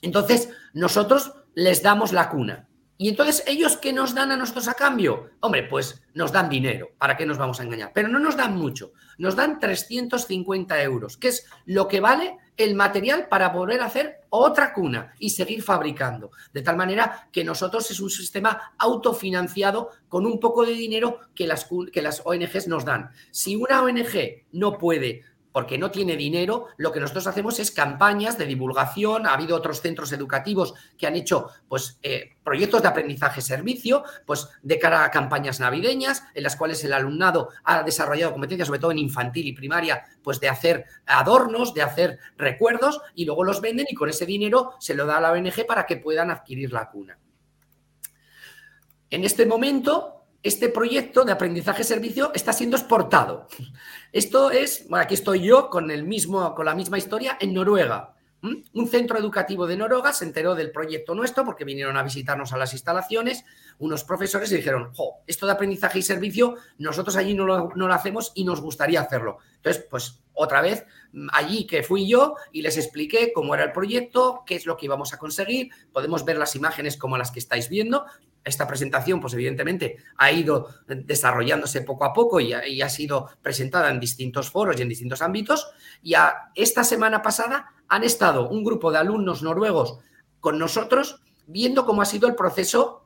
[0.02, 2.68] Entonces, nosotros les damos la cuna.
[3.04, 5.32] Y entonces, ¿ellos qué nos dan a nosotros a cambio?
[5.42, 7.92] Hombre, pues nos dan dinero, ¿para qué nos vamos a engañar?
[7.94, 12.76] Pero no nos dan mucho, nos dan 350 euros, que es lo que vale el
[12.76, 16.32] material para poder hacer otra cuna y seguir fabricando.
[16.54, 21.46] De tal manera que nosotros es un sistema autofinanciado con un poco de dinero que
[21.46, 23.10] las, que las ONGs nos dan.
[23.32, 25.24] Si una ONG no puede
[25.54, 29.28] porque no tiene dinero, lo que nosotros hacemos es campañas de divulgación.
[29.28, 34.80] Ha habido otros centros educativos que han hecho pues, eh, proyectos de aprendizaje-servicio pues, de
[34.80, 38.98] cara a campañas navideñas, en las cuales el alumnado ha desarrollado competencias, sobre todo en
[38.98, 43.94] infantil y primaria, pues de hacer adornos, de hacer recuerdos, y luego los venden y
[43.94, 47.20] con ese dinero se lo da a la ONG para que puedan adquirir la cuna.
[49.12, 53.48] En este momento, este proyecto de aprendizaje-servicio está siendo exportado.
[54.12, 58.14] Esto es, bueno, aquí estoy yo con, el mismo, con la misma historia en Noruega.
[58.74, 62.58] Un centro educativo de Noruega se enteró del proyecto nuestro porque vinieron a visitarnos a
[62.58, 63.46] las instalaciones
[63.80, 67.88] unos profesores y dijeron, jo, esto de aprendizaje y servicio, nosotros allí no lo, no
[67.88, 69.38] lo hacemos y nos gustaría hacerlo.
[69.56, 70.86] Entonces, pues otra vez,
[71.32, 74.88] allí que fui yo y les expliqué cómo era el proyecto, qué es lo que
[74.88, 75.70] íbamos a conseguir.
[75.94, 78.06] Podemos ver las imágenes como las que estáis viendo
[78.44, 84.00] esta presentación, pues evidentemente ha ido desarrollándose poco a poco y ha, sido presentada en
[84.00, 85.72] distintos foros y en distintos ámbitos.
[86.02, 86.14] Y
[86.56, 90.00] esta semana pasada han estado un grupo de alumnos noruegos
[90.40, 93.06] con nosotros viendo cómo ha sido el proceso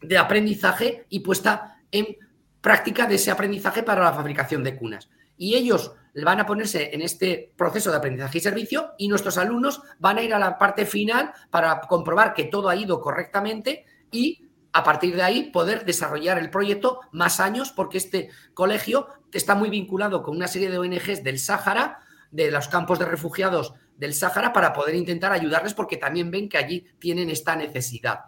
[0.00, 2.16] de aprendizaje y puesta en
[2.60, 5.08] práctica de ese aprendizaje para la fabricación de cunas.
[5.36, 9.80] Y ellos van a ponerse en este proceso de aprendizaje y servicio y nuestros alumnos
[9.98, 14.49] van a ir a la parte final para comprobar que todo ha ido correctamente y
[14.72, 19.70] a partir de ahí poder desarrollar el proyecto más años porque este colegio está muy
[19.70, 22.00] vinculado con una serie de ONGs del Sáhara,
[22.30, 26.58] de los campos de refugiados del Sáhara, para poder intentar ayudarles porque también ven que
[26.58, 28.20] allí tienen esta necesidad,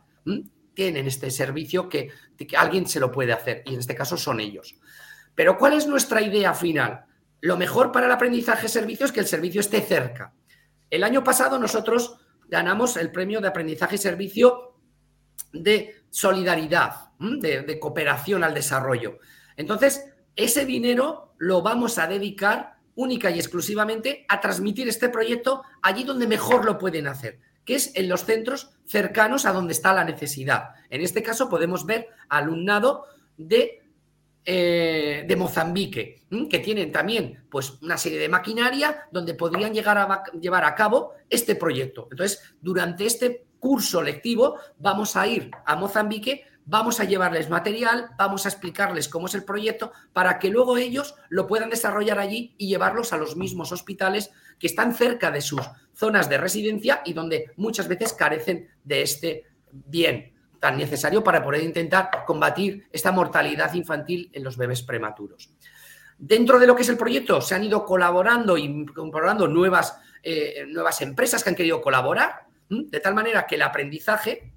[0.75, 4.41] tienen este servicio que, que alguien se lo puede hacer y en este caso son
[4.41, 4.75] ellos.
[5.35, 7.05] Pero ¿cuál es nuestra idea final?
[7.41, 10.33] Lo mejor para el aprendizaje servicio es que el servicio esté cerca.
[10.91, 12.19] El año pasado nosotros
[12.49, 14.77] ganamos el premio de aprendizaje y servicio
[15.53, 19.19] de solidaridad, de, cooperación al desarrollo.
[19.57, 20.05] Entonces,
[20.37, 26.27] ese dinero lo vamos a dedicar única y exclusivamente a transmitir este proyecto allí donde
[26.27, 30.75] mejor lo pueden hacer, que es en los centros cercanos a donde está la necesidad.
[30.91, 33.07] En este caso podemos ver alumnado
[33.39, 33.83] de
[34.45, 40.25] eh, de Mozambique, que tienen también pues, una serie de maquinaria donde podrían llegar a
[40.33, 42.09] llevar a cabo este proyecto.
[42.11, 48.45] Entonces, durante este curso lectivo vamos a ir a Mozambique, vamos a llevarles material, vamos
[48.45, 52.67] a explicarles cómo es el proyecto para que luego ellos lo puedan desarrollar allí y
[52.67, 55.61] llevarlos a los mismos hospitales que están cerca de sus
[55.95, 61.63] zonas de residencia y donde muchas veces carecen de este bien tan necesario para poder
[61.63, 65.51] intentar combatir esta mortalidad infantil en los bebés prematuros.
[66.19, 70.65] Dentro de lo que es el proyecto se han ido colaborando y incorporando nuevas, eh,
[70.67, 72.51] nuevas empresas que han querido colaborar,
[72.91, 74.53] de tal manera que el aprendizaje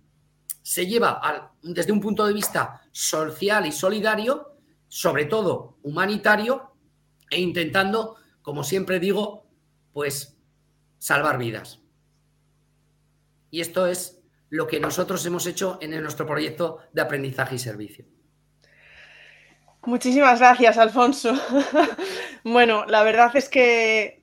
[0.62, 4.58] se lleva desde un punto de vista social y solidario,
[4.88, 6.72] sobre todo humanitario,
[7.30, 9.48] e intentando, como siempre digo,
[9.94, 10.38] pues
[10.98, 11.82] salvar vidas.
[13.52, 18.06] Y esto es lo que nosotros hemos hecho en nuestro proyecto de aprendizaje y servicio.
[19.84, 21.34] Muchísimas gracias, Alfonso.
[22.44, 24.15] bueno, la verdad es que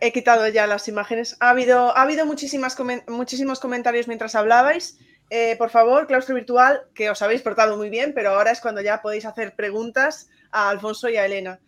[0.00, 1.36] he quitado ya las imágenes.
[1.40, 2.76] Ha habido, ha habido muchísimas,
[3.08, 4.98] muchísimos comentarios mientras hablabais.
[5.30, 8.80] Eh, por favor, claustro virtual, que os habéis portado muy bien, pero ahora es cuando
[8.80, 11.60] ya podéis hacer preguntas a Alfonso y a Elena.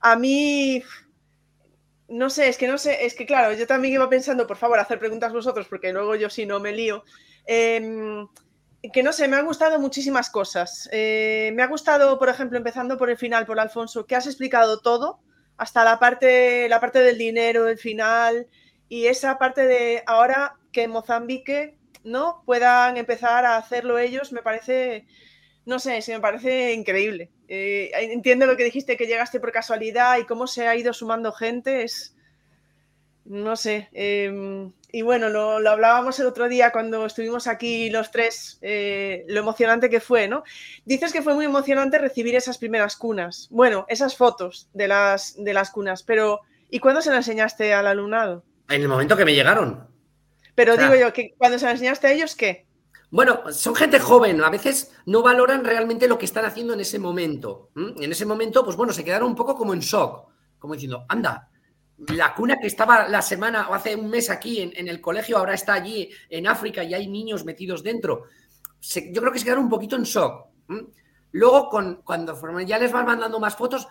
[0.00, 0.82] A mí,
[2.08, 4.78] no sé, es que no sé, es que claro, yo también iba pensando, por favor,
[4.78, 7.04] hacer preguntas vosotros, porque luego yo si no me lío.
[7.44, 8.26] Em,
[8.92, 10.88] que no sé, me han gustado muchísimas cosas.
[10.90, 14.80] Eh, me ha gustado, por ejemplo, empezando por el final, por Alfonso, que has explicado
[14.80, 15.20] todo,
[15.56, 18.46] hasta la parte, la parte del dinero, el final,
[18.88, 25.06] y esa parte de ahora que Mozambique no puedan empezar a hacerlo ellos, me parece,
[25.64, 27.30] no sé, me parece increíble.
[27.48, 31.32] Eh, entiendo lo que dijiste, que llegaste por casualidad y cómo se ha ido sumando
[31.32, 32.16] gente, es,
[33.24, 33.88] no sé.
[33.92, 39.40] Em, y bueno, lo, hablábamos el otro día cuando estuvimos aquí los tres, eh, lo
[39.40, 40.44] emocionante que fue, ¿no?
[40.84, 43.48] Dices que fue muy emocionante recibir esas primeras cunas.
[43.50, 47.86] Bueno, esas fotos de las, de las cunas, pero ¿y cuándo se las enseñaste al
[47.86, 48.44] alumnado?
[48.68, 49.88] En el momento que me llegaron.
[50.54, 52.66] Pero digo yo, que cuando se las enseñaste a ellos, ¿qué?
[53.10, 56.98] Bueno, son gente joven, a veces no valoran realmente lo que están haciendo en ese
[56.98, 57.70] momento.
[57.76, 61.50] En ese momento, pues bueno, se quedaron un poco como en shock, como diciendo, anda,
[61.98, 65.54] la cuna que estaba la semana o hace un mes aquí en, el colegio ahora
[65.54, 68.24] está allí en África y hay niños metidos dentro.
[68.80, 70.46] yo creo que se quedaron un poquito en shock.
[71.32, 73.88] Luego, con, cuando ya les van mandando más fotos,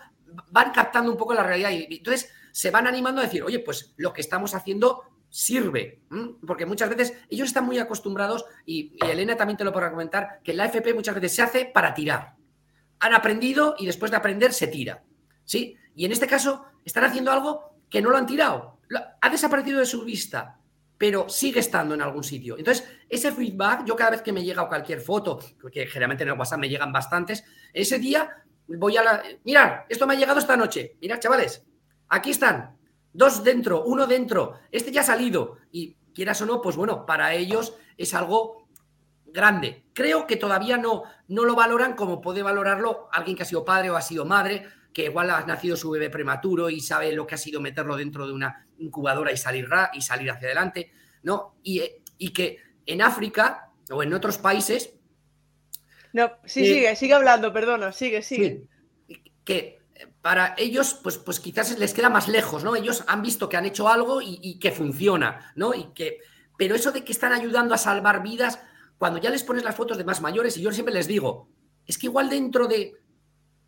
[0.50, 3.94] van captando un poco la realidad y, entonces se van animando a decir, oye, pues
[3.96, 6.02] lo que estamos haciendo sirve,
[6.46, 10.52] porque muchas veces ellos están muy acostumbrados y, Elena también te lo podrá comentar, que
[10.52, 12.34] la FP muchas veces se hace para tirar.
[13.00, 15.02] Han aprendido y después de aprender se tira.
[15.44, 15.76] ¿Sí?
[15.96, 18.78] Y en este caso están haciendo algo que no lo han tirado.
[19.20, 20.58] Ha desaparecido de su vista,
[20.96, 22.56] pero sigue estando en algún sitio.
[22.56, 25.38] Entonces, ese feedback, yo cada vez que me llega cualquier foto,
[25.70, 29.22] que generalmente en el WhatsApp me llegan bastantes, ese día voy a la...
[29.44, 30.96] Mirad, esto me ha llegado esta noche.
[31.02, 31.66] Mirad, chavales,
[32.08, 32.78] aquí están.
[33.12, 34.60] Dos dentro, uno dentro.
[34.70, 35.58] Este ya ha salido.
[35.70, 38.68] Y quieras o no, pues bueno, para ellos es algo
[39.26, 39.84] grande.
[39.92, 43.90] Creo que todavía no, no lo valoran como puede valorarlo alguien que ha sido padre
[43.90, 47.34] o ha sido madre que igual ha nacido su bebé prematuro y sabe lo que
[47.34, 51.56] ha sido meterlo dentro de una incubadora y salir, y salir hacia adelante, ¿no?
[51.62, 51.80] Y,
[52.32, 54.94] que en África o en otros países...
[56.12, 58.64] No, sí, eh, sigue, sigue hablando, perdona, sigue, sigue.
[59.44, 59.80] que
[60.20, 62.76] para ellos, pues, pues quizás les queda más lejos, ¿no?
[62.76, 65.74] Ellos han visto que han hecho algo y, y, que funciona, ¿no?
[65.74, 66.18] Y que,
[66.56, 68.60] pero eso de que están ayudando a salvar vidas,
[68.98, 71.48] cuando ya les pones las fotos de más mayores, y yo siempre les digo,
[71.86, 72.94] es que igual dentro de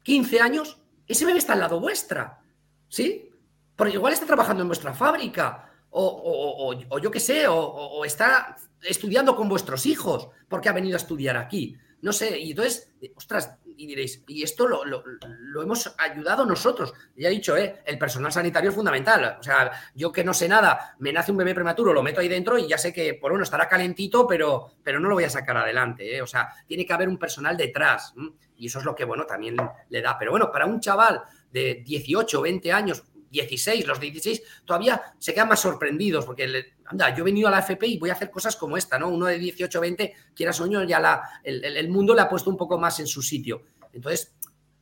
[0.05, 2.40] 15 años ese bebé está al lado vuestra,
[2.88, 3.30] ¿sí?
[3.76, 9.48] Porque igual está trabajando en vuestra fábrica, o, yo qué sé, o, está estudiando con
[9.48, 11.76] vuestros hijos, porque ha venido a estudiar aquí.
[12.02, 16.93] No sé, y entonces, ostras, y diréis, y esto lo, hemos ayudado nosotros.
[17.16, 17.83] Ya he dicho, ¿eh?
[17.85, 19.37] el personal sanitario es fundamental.
[19.39, 22.29] O sea, yo que no sé nada, me nace un bebé prematuro, lo meto ahí
[22.29, 25.31] dentro y ya sé que, por uno, estará calentito, pero, pero no lo voy a
[25.31, 26.16] sacar adelante.
[26.16, 26.22] ¿eh?
[26.22, 28.14] O sea, tiene que haber un personal detrás.
[28.57, 29.57] Y eso es lo que, bueno, también
[29.89, 30.18] le da.
[30.18, 33.05] Pero bueno, para un chaval de 18, 20 años,
[33.35, 37.59] 16, los 16, todavía se quedan más sorprendidos porque, anda, yo he venido a la
[37.59, 39.09] FP y voy a hacer cosas como esta, ¿no?
[39.09, 42.78] Uno de 18, 20, quiera sueño, ya la, el, mundo le ha puesto un poco
[42.78, 43.62] más en su sitio.
[43.93, 44.32] Entonces,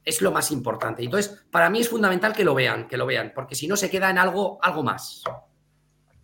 [0.04, 1.02] es lo más importante.
[1.02, 3.90] Entonces, para mí es fundamental que lo vean, que lo vean, porque si no se
[3.90, 5.22] queda en algo, algo más.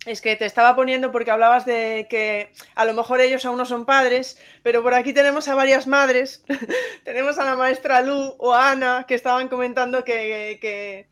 [0.05, 3.65] es que te estaba poniendo porque hablabas de que a lo mejor ellos aún no
[3.65, 6.43] son padres, pero por aquí tenemos a varias madres.
[7.03, 11.07] tenemos a la maestra Lu o a Ana que estaban comentando que,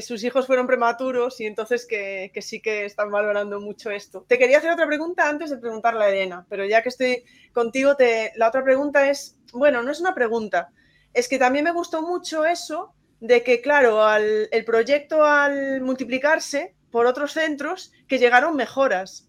[0.00, 4.24] sus hijos fueron prematuros y entonces que, sí que están valorando mucho esto.
[4.26, 7.96] Te quería hacer otra pregunta antes de preguntarle a Elena, pero ya que estoy contigo,
[7.96, 10.70] te, la otra pregunta es, bueno, no es una pregunta,
[11.12, 17.06] es que también me gustó mucho eso de que, claro, el proyecto al multiplicarse por
[17.06, 19.28] otros centros que llegaron mejoras.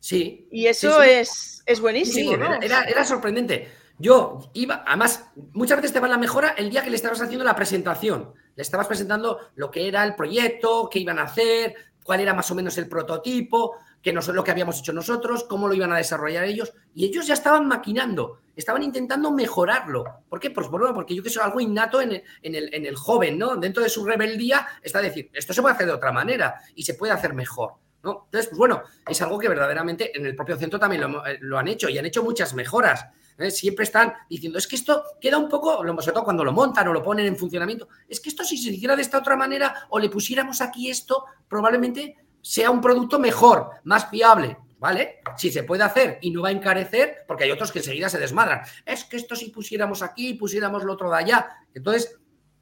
[0.00, 0.46] Sí.
[0.50, 2.34] Y eso Es, es, buenísimo.
[2.62, 3.68] era, sorprendente.
[3.98, 7.44] Yo iba, además, muchas veces te va la mejora el día que le estabas haciendo
[7.44, 8.34] la presentación.
[8.56, 12.50] Le estabas presentando lo que era el proyecto, qué iban a hacer, cuál era más
[12.50, 13.76] o menos el prototipo,
[14.06, 16.72] que no lo que habíamos hecho nosotros, cómo lo iban a desarrollar ellos.
[16.94, 20.04] Y ellos ya estaban maquinando, estaban intentando mejorarlo.
[20.28, 20.50] ¿Por qué?
[20.50, 23.56] Pues bueno, porque yo que soy algo innato en el, en, el, joven, ¿no?
[23.56, 26.94] Dentro de su rebeldía está decir, esto se puede hacer de otra manera y se
[26.94, 27.72] puede hacer mejor.
[28.04, 28.26] ¿no?
[28.26, 31.66] Entonces, pues bueno, es algo que verdaderamente en el propio centro también lo, eh, han
[31.66, 33.06] hecho y han hecho muchas mejoras.
[33.50, 36.92] Siempre están diciendo, es que esto queda un poco, sobre todo cuando lo montan o
[36.92, 39.98] lo ponen en funcionamiento, es que esto si se hiciera de esta otra manera o
[39.98, 44.56] le pusiéramos aquí esto, probablemente sea un producto mejor, más fiable.
[44.78, 45.20] ¿Vale?
[45.38, 48.18] Si se puede hacer y no va a encarecer, porque hay otros que enseguida se
[48.18, 48.60] desmadran.
[48.84, 51.48] Es que esto si pusiéramos aquí, pusiéramos lo otro de allá.
[51.72, 52.14] Entonces,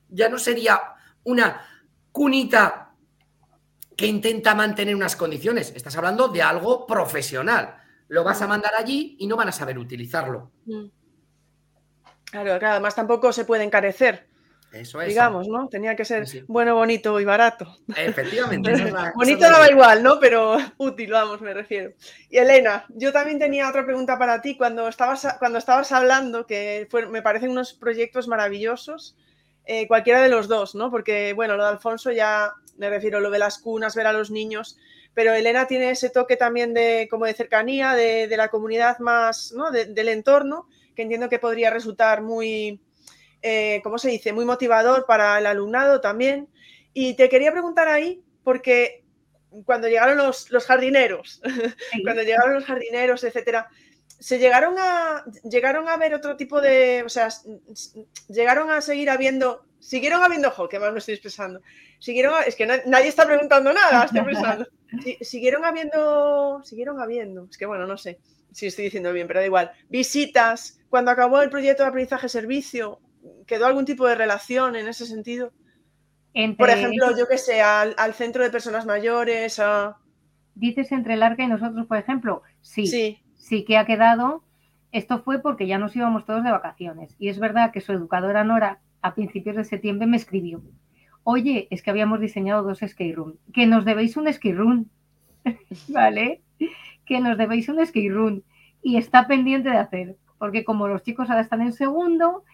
[0.09, 0.81] ya no sería
[1.25, 1.61] una
[2.12, 2.95] cunita
[3.97, 5.72] que intenta mantener unas condiciones.
[5.75, 7.84] Estás hablando de algo profesional.
[8.09, 10.51] Lo vas a mandar allí y no van a saber utilizarlo.
[10.67, 10.87] Mm.
[12.25, 14.27] Claro, claro, además tampoco se puede encarecer.
[14.73, 15.09] Eso es.
[15.09, 15.69] Digamos, ¿no?
[15.69, 17.77] Tenía que ser bueno, bonito y barato.
[17.97, 18.73] Efectivamente.
[19.15, 20.19] bonito no va igual, ¿no?
[20.19, 21.93] Pero útil, vamos, me refiero.
[22.29, 24.57] Y Elena, yo también tenía otra pregunta para ti.
[24.57, 29.17] Cuando estabas, cuando estabas hablando, que me parecen unos proyectos maravillosos,
[29.65, 30.91] eh, cualquiera de los dos, ¿no?
[30.91, 34.31] Porque, bueno, lo de Alfonso ya me refiero, lo de las cunas, ver a los
[34.33, 34.77] niños,
[35.15, 39.71] pero Elena tiene ese toque también de como de cercanía, de, la comunidad más, ¿no?
[39.71, 42.81] del entorno, que entiendo que podría resultar muy
[43.47, 44.33] eh, ¿cómo se dice?
[44.33, 46.49] Muy motivador para el alumnado también.
[46.95, 49.05] Y te quería preguntar ahí, porque
[49.67, 51.43] cuando llegaron los, jardineros,
[52.05, 53.69] cuando llegaron los jardineros, etcétera,
[54.25, 57.29] se llegaron a llegaron a ver otro tipo de, o sea,
[58.31, 61.61] llegaron a seguir habiendo, siguieron habiendo, que más me estoy expresando,
[61.99, 64.66] siguieron, es que nadie está preguntando nada, estoy pensando,
[65.20, 68.18] siguieron habiendo, siguieron habiendo, es que bueno, no sé
[68.51, 73.03] si estoy diciendo bien, pero da igual, visitas, cuando acabó el proyecto de aprendizaje servicio,
[73.47, 75.53] ¿Quedó algún tipo de relación en ese sentido?
[76.59, 79.61] Por ejemplo, yo que sé, al, centro de personas mayores,
[80.57, 82.43] Dices entre el arca y nosotros, por ejemplo.
[82.61, 84.42] Sí, sí, sí que ha quedado.
[84.90, 87.14] Esto fue porque ya nos íbamos todos de vacaciones.
[87.18, 90.62] Y es verdad que su educadora Nora a principios de septiembre me escribió.
[91.24, 93.34] Oye, es que habíamos diseñado dos skate room.
[93.53, 94.86] Que nos debéis un skate room.
[95.88, 96.40] ¿Vale?
[97.05, 98.42] Que nos debéis un skate room.
[98.82, 100.16] Y está pendiente de hacer.
[100.38, 102.45] Porque como los chicos ahora están en segundo,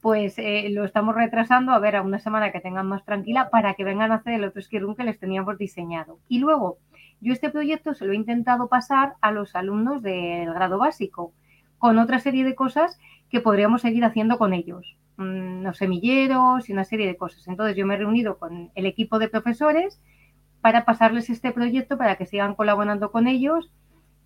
[0.00, 3.74] pues eh, lo estamos retrasando a ver a una semana que tengan más tranquila para
[3.74, 6.20] que vengan a hacer el otro ski room que les teníamos diseñado.
[6.28, 6.78] Y luego,
[7.20, 11.32] yo este proyecto se lo he intentado pasar a los alumnos del grado básico,
[11.78, 12.98] con otra serie de cosas
[13.30, 17.46] que podríamos seguir haciendo con ellos, mm, los semilleros y una serie de cosas.
[17.48, 20.00] Entonces yo me he reunido con el equipo de profesores
[20.60, 23.70] para pasarles este proyecto para que sigan colaborando con ellos,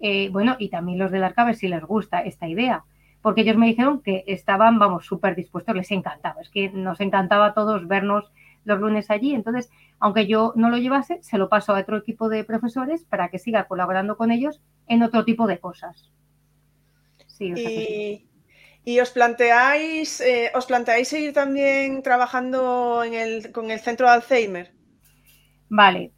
[0.01, 2.85] eh, bueno, y también los del ARCA a ver si les gusta esta idea.
[3.23, 7.47] Porque ellos me dijeron que estaban, vamos, súper dispuestos, les encantaba, es que nos encantaba
[7.47, 8.33] a todos vernos
[8.71, 12.29] los lunes allí, entonces, aunque yo no lo llevase, se lo paso a otro equipo
[12.29, 16.11] de profesores para que siga colaborando con ellos en otro tipo de cosas.
[17.27, 18.27] Sí,
[18.85, 24.15] y, os planteáis, eh, os planteáis seguir también trabajando en el, con el centro de
[24.15, 24.73] Alzheimer.
[25.69, 26.13] Vale.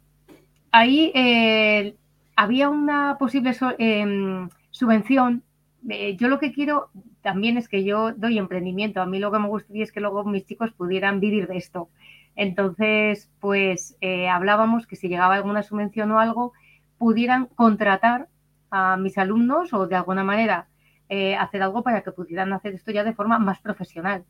[0.71, 1.95] Ahí eh,
[2.35, 5.43] había una posible em, subvención
[5.89, 6.89] eh, yo lo que quiero
[7.21, 9.01] también es que yo doy emprendimiento.
[9.01, 11.89] A mí lo que me gustaría es que luego mis chicos pudieran vivir de esto.
[12.35, 16.53] Entonces, pues eh, hablábamos que si llegaba alguna subvención o algo,
[16.97, 18.27] pudieran contratar
[18.71, 20.67] a mis alumnos o de alguna manera
[21.09, 24.23] eh, hacer algo para que pudieran hacer esto ya de forma más profesional,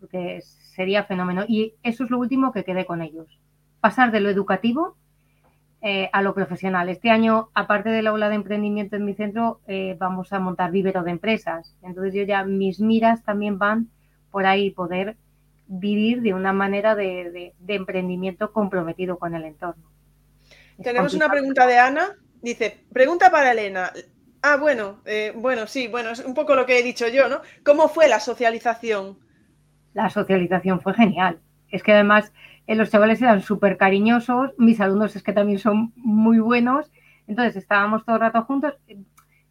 [0.00, 1.44] porque sería fenómeno.
[1.48, 3.40] Y eso es lo último que quedé con ellos.
[3.80, 4.96] Pasar de lo educativo
[5.80, 6.90] eh, a lo profesional.
[6.90, 9.60] Este año, aparte del aula de emprendimiento en mi centro,
[9.98, 11.74] vamos a montar vivero de empresas.
[11.80, 13.88] Entonces yo ya, mis miras también van
[14.30, 15.16] por ahí, poder
[15.72, 19.88] vivir de una manera de, emprendimiento comprometido con el entorno.
[20.82, 22.16] Tenemos una pregunta de Ana.
[22.42, 23.92] Dice, pregunta para Elena.
[24.42, 27.40] Ah, bueno, eh, bueno, sí, bueno, es un poco lo que he dicho yo, ¿no?
[27.64, 29.18] ¿Cómo fue la socialización?
[29.94, 31.38] La socialización fue genial.
[31.70, 32.32] Es que además
[32.66, 36.90] los chavales eran súper cariñosos, mis alumnos es que también son muy buenos,
[37.28, 38.74] Entonces estábamos todo el rato juntos.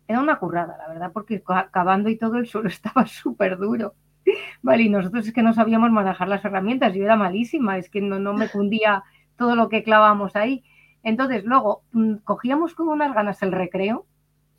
[0.08, 3.94] Era una currada, la verdad, porque acabando y todo el suelo estaba súper duro.
[4.62, 8.02] Vale, y nosotros es que no sabíamos manejar las herramientas, yo era malísima, es que
[8.02, 9.04] no, no me cundía
[9.38, 10.64] todo lo que clavamos ahí.
[11.04, 14.06] Entonces, luego mm, cogíamos con unas ganas el recreo.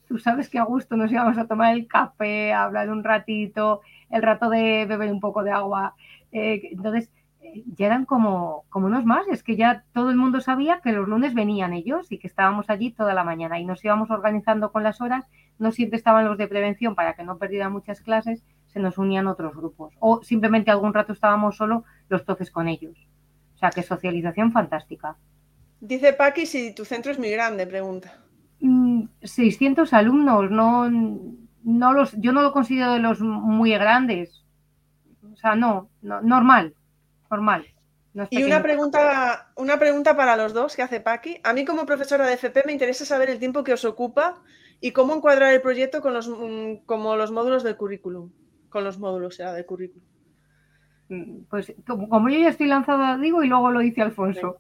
[0.09, 3.81] Tú sabes que a gusto nos íbamos a tomar el café, a hablar un ratito,
[4.11, 5.95] el rato de beber un poco de agua.
[6.33, 7.11] Eh, entonces,
[7.41, 9.29] eh, ya eran como, como unos más.
[9.29, 12.71] Es que ya todo el mundo sabía que los lunes venían ellos y que estábamos
[12.71, 15.27] allí toda la mañana y nos íbamos organizando con las horas.
[15.59, 18.43] No siempre estaban los de prevención para que no perdieran muchas clases,
[18.73, 19.95] se nos unían otros grupos.
[19.99, 22.97] O simplemente algún rato estábamos solo los toques con ellos.
[23.55, 25.17] O sea, que socialización fantástica.
[25.81, 28.13] Dice Paqui si tu centro es muy grande, pregunta.
[29.23, 30.91] 600 mm, alumnos, no,
[31.65, 34.45] no los, yo no lo considero de los muy grandes.
[35.33, 36.75] O sea, no, normal,
[37.31, 37.67] normal.
[38.31, 41.41] y una pregunta, una pregunta para los dos que hace Paqui.
[41.45, 44.43] A mí como profesora de FP me interesa saber el tiempo que os ocupa
[44.81, 48.31] y cómo encuadrar el proyecto con los, mm, como los módulos del currículum.
[48.71, 50.07] Con los módulos sea, del currículum.
[51.51, 54.59] Pues como, yo ya estoy lanzada, digo, y luego lo dice Alfonso.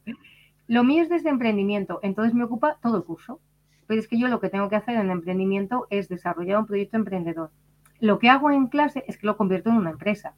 [0.67, 3.41] Lo mío es desde emprendimiento, entonces me ocupa todo el curso.
[3.87, 6.97] Pero es que yo lo que tengo que hacer en emprendimiento es desarrollar un proyecto
[6.97, 7.51] emprendedor.
[7.99, 10.35] Lo que hago en clase es que lo convierto en una empresa.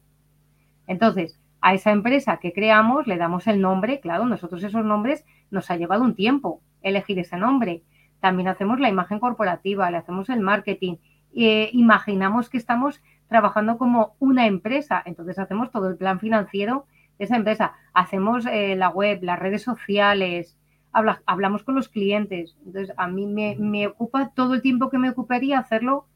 [0.86, 5.70] Entonces, a esa empresa que creamos le damos el nombre, claro, nosotros esos nombres nos
[5.70, 7.82] ha llevado un tiempo elegir ese nombre.
[8.20, 10.96] También hacemos la imagen corporativa, le hacemos el marketing,
[11.34, 13.00] eh, imaginamos que estamos
[13.32, 16.86] trabajando como una empresa, entonces hacemos todo el plan financiero
[17.18, 17.72] esa empresa.
[17.94, 20.56] Hacemos eh, la web, las redes sociales,
[20.92, 22.56] hablamos con los clientes.
[22.64, 26.06] Entonces, a mí me, ocupa todo el tiempo que me ocuparía hacerlo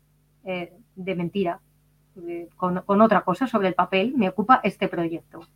[0.45, 1.61] eh, de mentira,
[2.57, 5.47] con, otra cosa sobre el papel, me ocupa este proyecto.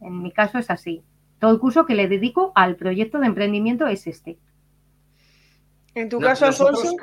[0.00, 1.02] En mi caso es así.
[1.38, 4.38] Todo el curso que le dedico al proyecto de emprendimiento es este.
[5.94, 6.96] En tu caso, Alfonso.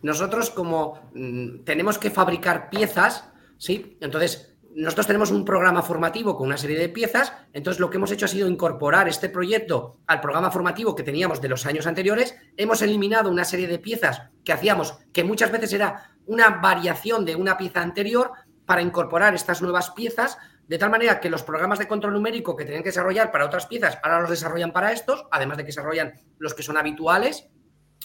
[0.00, 3.98] Nosotros, como mm, tenemos que fabricar piezas, ¿sí?
[4.00, 8.12] Entonces, nosotros tenemos un programa formativo con una serie de piezas, entonces lo que hemos
[8.12, 12.36] hecho ha sido incorporar este proyecto al programa formativo que teníamos de los años anteriores,
[12.56, 17.34] hemos eliminado una serie de piezas que hacíamos, que muchas veces era una variación de
[17.34, 18.30] una pieza anterior
[18.66, 20.38] para incorporar estas nuevas piezas,
[20.68, 23.66] de tal manera que los programas de control numérico que tenían que desarrollar para otras
[23.66, 27.48] piezas, ahora los desarrollan para estos, además de que desarrollan los que son habituales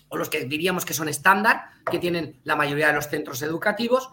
[0.08, 4.10] o los que diríamos que son estándar, que tienen la mayoría de los centros educativos,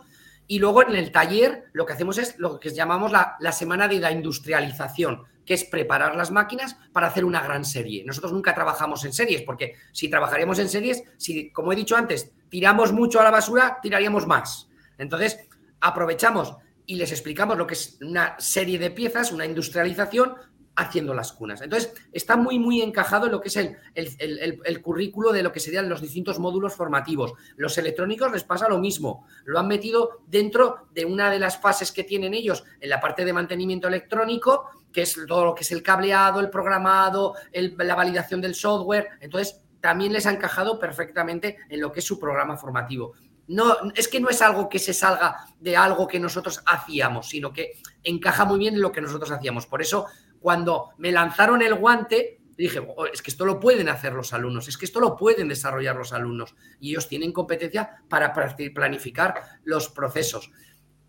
[0.51, 4.01] y luego en el taller lo que hacemos es lo que llamamos la, semana de
[4.01, 8.03] la industrialización, que es preparar las máquinas para hacer una gran serie.
[8.05, 12.33] Nosotros nunca trabajamos en series, porque si trabajaríamos en series, si, como he dicho antes,
[12.49, 14.69] tiramos mucho a la basura, tiraríamos más.
[14.99, 15.39] Entonces,
[15.81, 20.35] aprovechamos y les explicamos lo que es una serie de piezas, una industrialización,
[20.81, 21.61] haciendo las cunas.
[21.63, 25.61] Entonces, está muy, muy encajado en lo que es el, el, currículo de lo que
[25.61, 27.35] serían los distintos módulos formativos.
[27.57, 29.27] Los electrónicos les pasa lo mismo.
[29.45, 33.25] Lo han metido dentro de una de las fases que tienen ellos en la parte
[33.25, 38.41] de mantenimiento electrónico, que es todo lo que es el cableado, el programado, la validación
[38.41, 39.09] del software.
[39.21, 43.15] Entonces, también les ha encajado perfectamente en lo que es su programa formativo.
[43.49, 47.53] No, es que no es algo que se salga de algo que nosotros hacíamos, sino
[47.53, 47.73] que
[48.05, 49.67] encaja muy bien en lo que nosotros hacíamos.
[49.67, 50.07] Por eso
[50.41, 54.69] cuando me lanzaron el guante, dije, oh, es que esto lo pueden hacer los alumnos,
[54.69, 59.35] es que esto lo pueden desarrollar los alumnos y ellos tienen competencia para planificar
[59.65, 60.51] los procesos.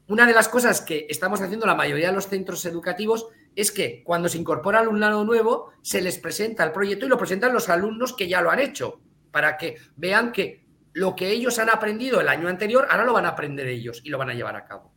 [0.07, 4.03] Una de las cosas que estamos haciendo la mayoría de los centros educativos es que
[4.03, 8.13] cuando se incorpora alumnado nuevo, se les presenta el proyecto y lo presentan los alumnos
[8.13, 9.01] que ya lo han hecho,
[9.31, 13.25] para que vean que lo que ellos han aprendido el año anterior, ahora lo van
[13.25, 14.93] a aprender ellos y lo van a llevar a cabo.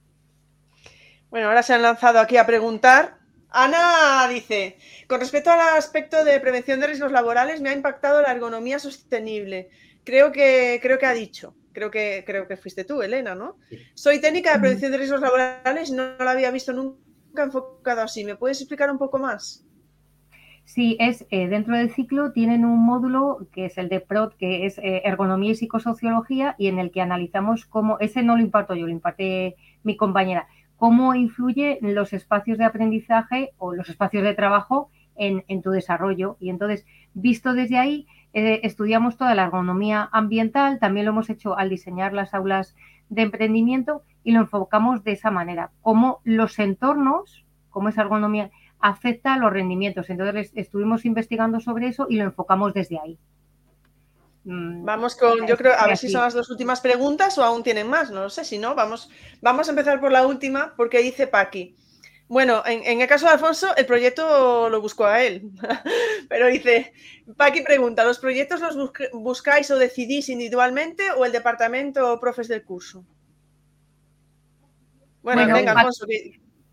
[1.31, 3.19] Bueno, ahora se han lanzado aquí a preguntar
[3.55, 4.77] Ana dice,
[5.07, 9.71] con respecto al aspecto de prevención de riesgos laborales, me ha impactado la ergonomía sostenible.
[10.03, 13.57] Creo que, creo que ha dicho, creo que, creo que fuiste tú, Elena, ¿no?
[13.95, 18.25] Soy técnica de prevención de riesgos laborales y no, la había visto nunca enfocado así.
[18.25, 19.65] ¿Me puedes explicar un poco más?
[20.65, 24.67] Sí, es eh, dentro del ciclo tienen un módulo que es el de PROT, que
[24.67, 28.75] es eh, ergonomía y psicosociología, y en el que analizamos cómo, ese no lo imparto
[28.75, 34.35] yo, lo imparte mi compañera, cómo influye los espacios de aprendizaje o los espacios de
[34.35, 36.37] trabajo en, tu desarrollo.
[36.41, 41.57] Y entonces, visto desde ahí, eh, estudiamos toda la ergonomía ambiental, también lo hemos hecho
[41.57, 42.75] al diseñar las aulas
[43.09, 48.51] de emprendimiento y lo enfocamos de esa manera, cómo los entornos, cómo esa ergonomía
[48.81, 50.11] afecta a los rendimientos.
[50.11, 53.19] Entonces, estuvimos investigando sobre eso y lo enfocamos desde ahí.
[54.45, 57.63] Mm, vamos con, yo creo, a ver si son las dos últimas preguntas o aún
[57.63, 60.99] tienen más, no lo sé, si no, vamos, vamos a empezar por la última porque
[60.99, 61.77] dice Paqui.
[62.27, 65.51] Bueno, en, el caso de Alfonso, el proyecto lo buscó a él.
[66.29, 66.93] Pero dice,
[67.37, 72.65] Paqui pregunta, ¿los proyectos los buscáis o decidís individualmente o el departamento o profes del
[72.65, 73.05] curso?
[75.23, 76.07] Bueno, venga, Alfonso.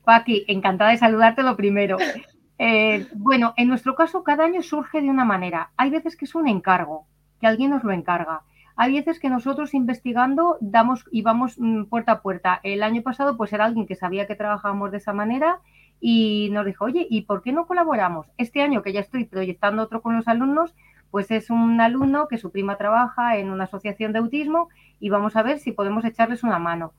[0.03, 1.97] Paqui, encantada de saludarte lo primero.
[2.63, 5.71] Eh, bueno, en nuestro caso, cada año surge de una manera.
[5.77, 7.07] Hay veces que es un encargo,
[7.41, 8.43] que alguien nos lo encarga.
[8.77, 12.59] Hay veces que nosotros investigando damos y vamos mm, puerta a puerta.
[12.63, 15.59] El año pasado, pues era alguien que sabía que trabajábamos de esa manera
[15.99, 18.27] y nos dijo, oye, ¿y por qué no colaboramos?
[18.37, 20.73] Este año que ya estoy proyectando otro con los alumnos,
[21.11, 24.69] pues es un alumno que su prima trabaja en una asociación de autismo
[24.99, 26.93] y vamos a ver si podemos echarles una mano.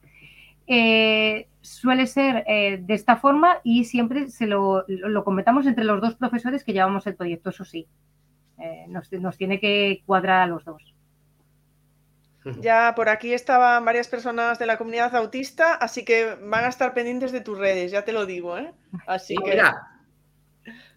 [0.66, 6.00] Eh, suele ser eh, de esta forma y siempre se lo, lo, comentamos entre los
[6.00, 7.88] dos profesores que llevamos el proyecto, eso sí.
[8.58, 10.82] Eh, nos, nos, tiene que cuadrar a los dos.
[12.60, 16.92] Ya por aquí estaban varias personas de la comunidad autista, así que van a estar
[16.92, 18.56] pendientes de tus redes, ya te lo digo.
[19.06, 19.50] Así que.
[19.50, 19.92] Mira,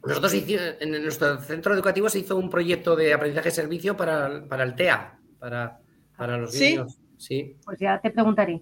[0.03, 4.75] nosotros en nuestro centro educativo se hizo un proyecto de aprendizaje servicio para, para el
[4.75, 5.79] TEA, para,
[6.17, 6.97] para los niños.
[7.17, 7.57] Sí.
[7.65, 8.61] Pues ya te preguntaré.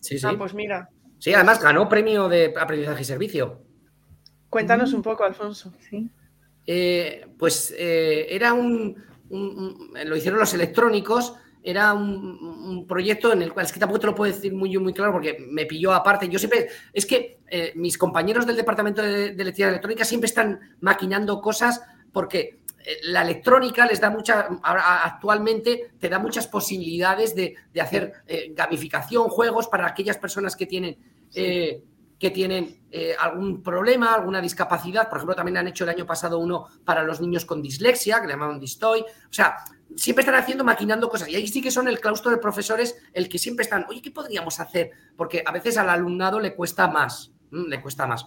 [0.00, 0.26] Sí, sí.
[0.26, 0.88] Ah, pues mira.
[1.18, 3.62] Sí, además ganó premio de aprendizaje y servicio.
[4.50, 5.72] Cuéntanos un poco, Alfonso.
[5.88, 6.08] Sí.
[6.66, 8.96] Eh, pues eh, era un,
[9.30, 11.34] Lo hicieron los electrónicos.
[11.62, 14.92] Era un, proyecto en el cual, es que tampoco te lo puedo decir muy, muy
[14.92, 16.28] claro porque me pilló aparte.
[16.28, 20.60] Yo siempre, es que eh, mis compañeros del departamento de, de electricidad electrónica siempre están
[20.80, 21.80] maquinando cosas
[22.12, 22.58] porque
[23.04, 29.68] la electrónica les da mucha, actualmente te da muchas posibilidades de, hacer eh, gamificación, juegos
[29.68, 30.96] para aquellas personas que tienen,
[31.34, 31.82] eh,
[32.18, 35.08] que tienen eh, algún problema, alguna discapacidad.
[35.08, 38.26] Por ejemplo, también han hecho el año pasado uno para los niños con dislexia, que
[38.26, 39.00] le llamaban Distoy.
[39.00, 39.56] O sea,
[39.96, 41.28] siempre están haciendo, maquinando cosas.
[41.28, 44.10] Y ahí sí que son el claustro de profesores el que siempre están, oye, ¿qué
[44.10, 44.90] podríamos hacer?
[45.16, 48.24] Porque a veces al alumnado le cuesta más, le cuesta más.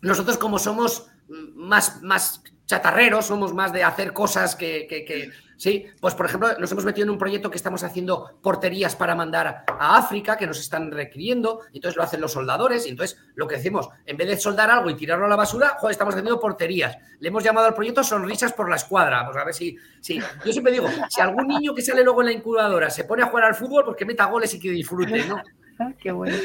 [0.00, 6.26] Nosotros como somos más, más chatarreros, somos más de hacer cosas que, sí, pues por
[6.26, 10.36] ejemplo nos hemos metido en un proyecto que estamos haciendo porterías para mandar a África,
[10.36, 13.88] que nos están requiriendo, y entonces lo hacen los soldadores, y entonces lo que decimos,
[14.06, 16.96] en vez de soldar algo y tirarlo a la basura, joder, estamos haciendo porterías.
[17.20, 20.20] Le hemos llamado al proyecto Sonrisas por la Escuadra, pues a ver si, sí.
[20.44, 23.26] Yo siempre digo, si algún niño que sale luego en la incubadora se pone a
[23.26, 25.42] jugar al fútbol, pues que meta goles y que disfrute, ¿no?
[25.78, 26.36] Ah, qué bueno.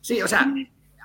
[0.00, 0.46] Sí, o sea,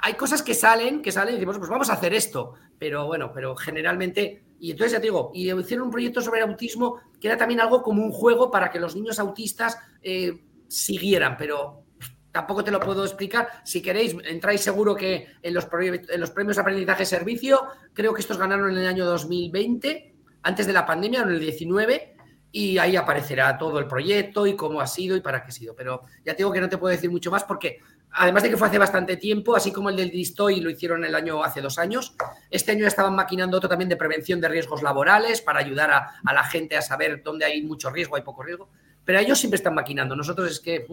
[0.02, 3.32] hay cosas que salen, que salen y decimos, pues vamos a hacer esto, pero bueno,
[3.34, 7.36] pero generalmente y entonces ya te digo, y hicieron un proyecto sobre autismo que era
[7.36, 11.86] también algo como un juego para que los niños autistas eh, siguieran, pero
[12.32, 13.50] tampoco te lo puedo explicar.
[13.66, 17.60] Si queréis, entráis seguro que en los, en los premios aprendizaje servicio,
[17.92, 22.16] creo que estos ganaron en el año 2020, antes de la pandemia, en el 19,
[22.52, 25.76] y ahí aparecerá todo el proyecto y cómo ha sido y para qué ha sido.
[25.76, 27.80] Pero ya te digo que no te puedo decir mucho más porque
[28.14, 31.16] además de que fue hace bastante tiempo, así como el del Distoy lo hicieron el
[31.16, 32.16] año hace dos años,
[32.50, 36.44] este año estaban maquinando otro también de prevención de riesgos laborales para ayudar a, la
[36.44, 38.70] gente a saber dónde hay mucho riesgo, hay poco riesgo.
[39.04, 40.16] Pero ellos siempre están maquinando.
[40.16, 40.86] Nosotros es que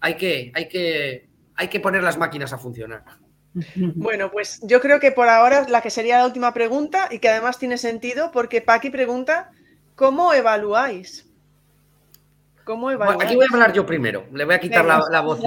[0.00, 1.30] hay que, hay que
[1.60, 3.04] hay que poner las máquinas a funcionar.
[3.74, 7.28] Bueno, pues yo creo que por ahora la que sería la última pregunta y que
[7.28, 9.50] además tiene sentido porque Paqui pregunta,
[9.96, 11.28] ¿cómo evaluáis?
[13.20, 14.26] Aquí voy a hablar yo primero.
[14.32, 15.40] Le voy a quitar la, voz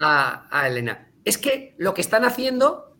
[0.00, 1.08] a, Elena.
[1.24, 2.96] Es que lo que están haciendo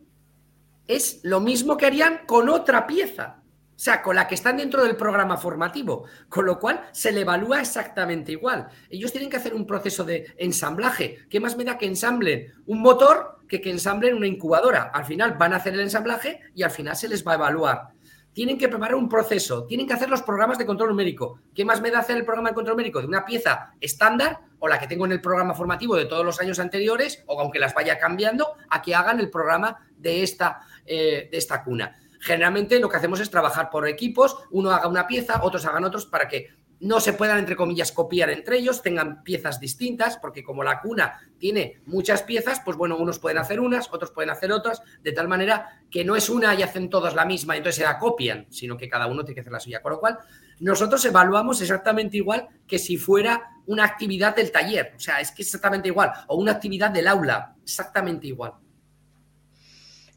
[0.87, 3.41] es lo mismo que harían con otra pieza.
[3.77, 7.21] O sea, con la que están dentro del programa formativo, con lo cual se le
[7.21, 8.67] evalúa exactamente igual.
[8.89, 11.27] Ellos tienen que hacer un proceso de ensamblaje.
[11.29, 14.89] ¿Qué más me da que ensamblen un motor que que ensamblen una incubadora?
[14.91, 17.89] Al final van a hacer el ensamblaje y al final se les va a evaluar
[18.37, 21.39] tienen que preparar un proceso, tienen que hacer los programas de control numérico.
[21.55, 23.01] ¿Qué más me da hacer el programa de control numérico?
[23.01, 26.39] ¿De una pieza estándar o la que tengo en el programa formativo de todos los
[26.39, 31.29] años anteriores, o aunque las vaya cambiando, a que hagan el programa de esta, eh,
[31.31, 31.95] de esta cuna?
[32.19, 36.05] Generalmente lo que hacemos es trabajar por equipos, uno haga una pieza, otros hagan otros,
[36.05, 40.63] para que no se puedan, entre comillas, copiar entre ellos, tengan piezas distintas, porque como
[40.63, 44.81] la cuna tiene muchas piezas, pues bueno, unos pueden hacer unas, otros pueden hacer otras,
[45.01, 47.83] de tal manera que no es una y hacen todas la misma, y entonces se
[47.83, 49.81] la copian, sino que cada uno tiene que hacer la suya.
[49.81, 50.19] Con lo cual,
[50.59, 55.41] nosotros evaluamos exactamente igual que si fuera una actividad del taller, o sea, es que
[55.41, 58.53] es exactamente igual, o una actividad del aula, exactamente igual.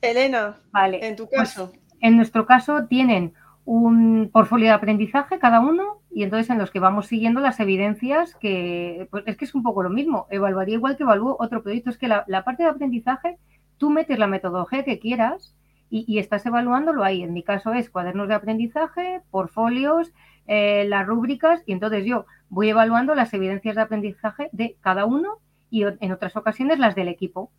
[0.00, 1.06] Elena, vale.
[1.06, 1.72] en tu pues, caso.
[2.00, 3.34] en nuestro caso tienen
[3.66, 8.34] un portfolio de aprendizaje cada uno y entonces en los que vamos siguiendo las evidencias
[8.36, 11.90] que pues es que es un poco lo mismo, evaluaría igual que evalúo otro proyecto,
[11.90, 13.38] es que la, parte de aprendizaje
[13.78, 15.54] tú metes la metodología que quieras
[15.92, 20.12] y, estás evaluándolo ahí, en mi caso es cuadernos de aprendizaje, portfolios,
[20.46, 25.38] eh, las rúbricas y entonces yo voy evaluando las evidencias de aprendizaje de cada uno
[25.68, 27.50] y en otras ocasiones las del equipo.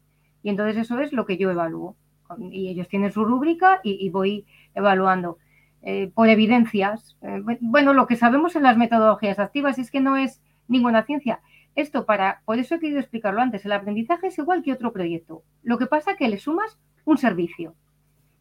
[0.43, 1.95] Y entonces eso es lo que yo evalúo.
[2.39, 5.37] Y ellos tienen su rúbrica y, voy evaluando.
[5.83, 7.17] Eh, por evidencias.
[7.21, 11.41] Eh, bueno, lo que sabemos en las metodologías activas es que no es ninguna ciencia.
[11.75, 15.43] Esto para, por eso he querido explicarlo antes, el aprendizaje es igual que otro proyecto.
[15.63, 17.75] Lo que pasa es que le sumas un servicio.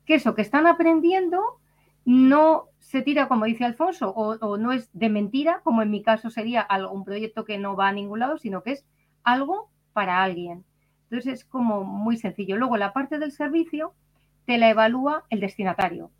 [0.04, 1.40] Que eso que están aprendiendo
[2.04, 6.28] no se tira, como dice Alfonso, o, no es de mentira, como en mi caso
[6.28, 8.86] sería un proyecto que no va a ningún lado, sino que es
[9.22, 10.64] algo para alguien.
[11.04, 12.56] Entonces es como muy sencillo.
[12.56, 13.94] Luego la parte del servicio
[14.44, 16.10] te la evalúa el destinatario.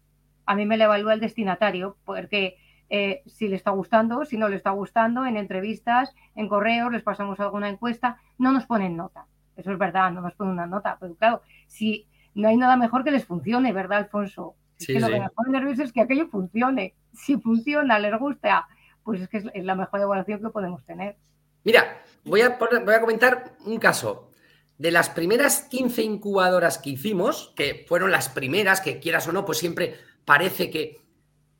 [0.51, 2.57] A mí me la evalúa el destinatario porque
[2.89, 7.05] eh, si le está gustando, si no le está gustando, en entrevistas, en correos, les
[7.05, 9.27] pasamos alguna encuesta, no nos ponen nota.
[9.57, 10.97] Eso es verdad, no nos ponen una nota.
[10.99, 14.57] Pero claro, si no hay nada mejor que les funcione, ¿verdad, Alfonso?
[14.85, 16.97] que lo que me pone nervioso es que aquello funcione.
[17.13, 18.67] Si funciona, les gusta,
[19.05, 21.17] pues es que es la mejor evaluación que podemos tener.
[21.63, 24.33] Mira, voy a, voy a comentar un caso.
[24.79, 29.45] De las primeras 15 incubadoras que hicimos, que fueron las primeras, que quieras o no,
[29.45, 29.95] pues siempre
[30.31, 31.03] parece que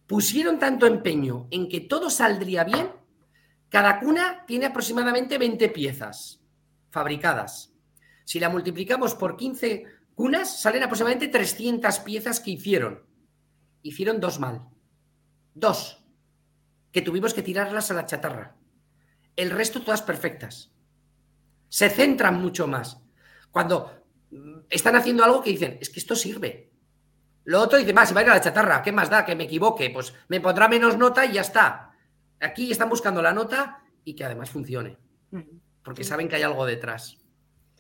[0.07, 2.93] pusieron tanto empeño en que todo saldría bien,
[3.69, 6.41] cada cuna tiene aproximadamente 20 piezas
[6.89, 7.75] fabricadas.
[8.25, 13.03] Si la multiplicamos por 15 cunas, salen aproximadamente 300 piezas que hicieron.
[13.83, 14.69] Hicieron dos mal.
[15.53, 16.05] Dos.
[16.93, 18.55] Que tuvimos que tirarlas a la chatarra.
[19.35, 20.71] El resto todas perfectas.
[21.69, 23.03] Se centran mucho más.
[23.51, 26.70] Cuando mm, están haciendo algo que dicen, es que esto sirve.
[27.51, 29.25] Lo otro dice, más, se va a ir a la chatarra, ¿qué más da?
[29.25, 31.91] Que me equivoque, pues me pondrá menos nota y ya está.
[32.39, 34.97] Aquí están buscando la nota y que además funcione,
[35.83, 37.19] porque saben que hay algo detrás.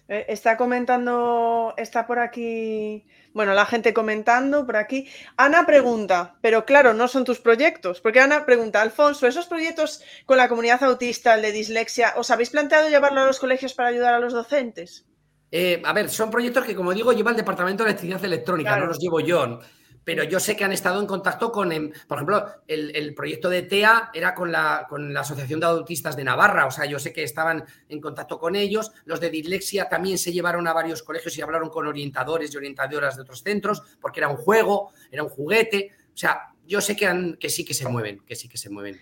[0.08, 5.08] Eh, está comentando, está por aquí, bueno, la gente comentando por aquí.
[5.36, 10.36] Ana pregunta, pero claro, no son tus proyectos, porque Ana pregunta, Alfonso, ¿esos proyectos con
[10.36, 14.14] la comunidad autista, el de dislexia, os habéis planteado llevarlo a los colegios para ayudar
[14.14, 15.06] a los docentes?
[15.50, 18.86] Eh, a ver, son proyectos que, como digo, lleva el Departamento de Electricidad Electrónica, no
[18.86, 19.60] los llevo yo.
[20.02, 23.62] Pero yo sé que han estado en contacto con, em, por ejemplo, el, proyecto de
[23.62, 27.12] TEA era con la, con la Asociación de Autistas de Navarra, o sea, yo sé
[27.12, 28.92] que estaban en contacto con ellos.
[29.04, 33.16] Los de dislexia también se llevaron a varios colegios y hablaron con orientadores y orientadoras
[33.16, 35.92] de otros centros, porque era un juego, era un juguete.
[36.14, 39.00] O sea, yo sé que, que sí que se mueven, que sí que se mueven.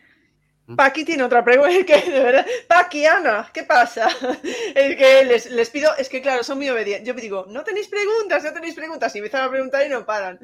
[0.77, 4.09] Paqui tiene otra pregunta, que de verdad, Paqui, Ana, ¿qué pasa?
[4.75, 7.07] Es que les, pido, es que claro, son muy obedientes.
[7.07, 10.39] Yo digo, no tenéis preguntas, no tenéis preguntas, y empiezan a preguntar y no paran.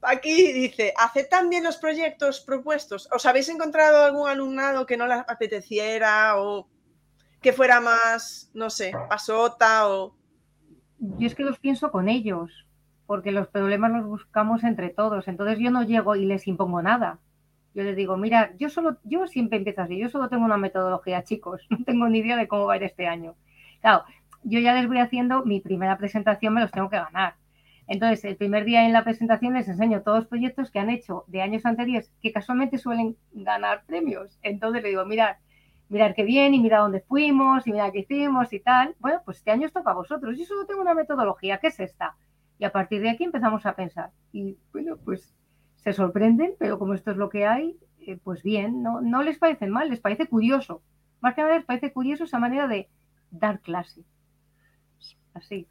[0.00, 3.08] Paqui dice, ¿aceptan bien los proyectos propuestos?
[3.12, 6.68] ¿Os habéis encontrado algún alumnado que no les apeteciera o
[7.40, 10.16] que fuera más, no sé, pasota o...?
[10.98, 12.50] Yo es que los pienso con ellos,
[13.06, 17.18] porque los problemas los buscamos entre todos, entonces yo no llego y les impongo nada
[17.74, 21.24] yo les digo, mira, yo solo, yo siempre empiezo así, yo solo tengo una metodología,
[21.24, 23.34] chicos, no tengo ni idea de cómo va a ir este año.
[23.80, 24.04] Claro,
[24.44, 27.34] yo ya les voy haciendo mi primera presentación, me los tengo que ganar.
[27.88, 31.24] Entonces, el primer día en la presentación les enseño todos los proyectos que han hecho
[31.26, 34.38] de años anteriores que casualmente suelen ganar premios.
[34.42, 35.36] Entonces le digo, mirad,
[35.88, 38.94] mirad qué bien y mira dónde fuimos y mirad qué hicimos y tal.
[38.98, 40.38] Bueno, pues este año os toca a vosotros.
[40.38, 42.16] Yo solo tengo una metodología, ¿qué es esta?
[42.58, 44.10] Y a partir de aquí empezamos a pensar.
[44.32, 45.34] Y bueno, pues
[45.84, 47.76] se sorprenden, pero como esto es lo que hay,
[48.06, 50.82] eh, pues bien, no, no les parece mal, les parece curioso.
[51.20, 52.88] Más que nada les parece curioso esa manera de
[53.30, 54.02] dar clase.
[55.34, 55.66] Así.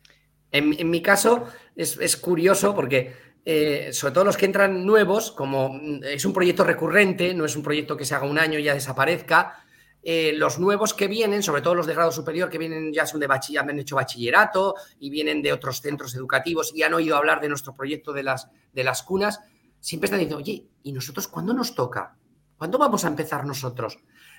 [0.51, 3.13] En, mi caso es, curioso porque
[3.45, 7.63] eh, sobre todo los que entran nuevos, como es un proyecto recurrente, no es un
[7.63, 9.63] proyecto que se haga un año y ya desaparezca,
[10.03, 13.19] eh, los nuevos que vienen, sobre todo los de grado superior, que vienen ya son
[13.19, 17.39] de bachiller, han hecho bachillerato y vienen de otros centros educativos y han oído hablar
[17.39, 19.39] de nuestro proyecto de las, de las cunas,
[19.81, 22.15] siempre están diciendo, oye, ¿y nosotros cuándo nos toca?
[22.57, 23.97] ¿Cuándo vamos a empezar nosotros?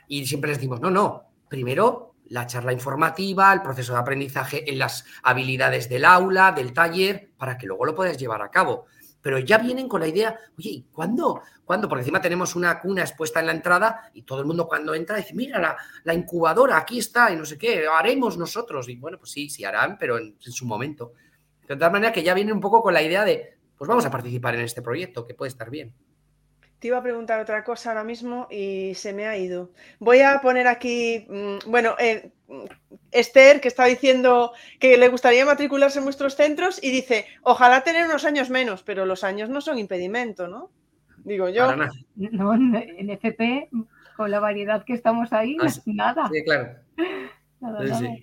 [0.09, 4.79] Y siempre les decimos, no, no, primero la charla informativa, el proceso de aprendizaje en
[4.79, 8.87] las habilidades del aula, del taller, para que luego lo puedas llevar a cabo.
[9.21, 11.43] Pero ya vienen con la idea, oye, ¿y cuándo?
[11.65, 11.89] ¿Cuándo?
[11.89, 15.17] Porque encima tenemos una cuna expuesta en la entrada y todo el mundo cuando entra
[15.17, 18.89] dice, mira, la, incubadora aquí está y no sé qué, haremos nosotros.
[18.89, 21.13] Y bueno, pues sí, sí harán, pero en, en su momento.
[21.69, 23.52] De tal manera que ya vienen un poco con la idea de,
[23.83, 25.93] pues vamos a participar en este proyecto, que puede estar bien.
[26.79, 29.73] Te iba a preguntar otra cosa ahora mismo y se me ha ido.
[29.99, 32.31] Voy a poner aquí, mm, bueno, eh,
[33.11, 38.07] Esther, que está diciendo que le gustaría matricularse en vuestros centros y dice, ojalá tener
[38.07, 40.71] unos años menos, pero los años no son impedimento, ¿no?
[41.25, 41.75] Digo yo.
[42.15, 43.69] No, en FP,
[44.17, 46.31] con la variedad que estamos ahí, ah, nada.
[46.33, 46.77] Sí, claro.
[47.61, 48.17] Nada, nada.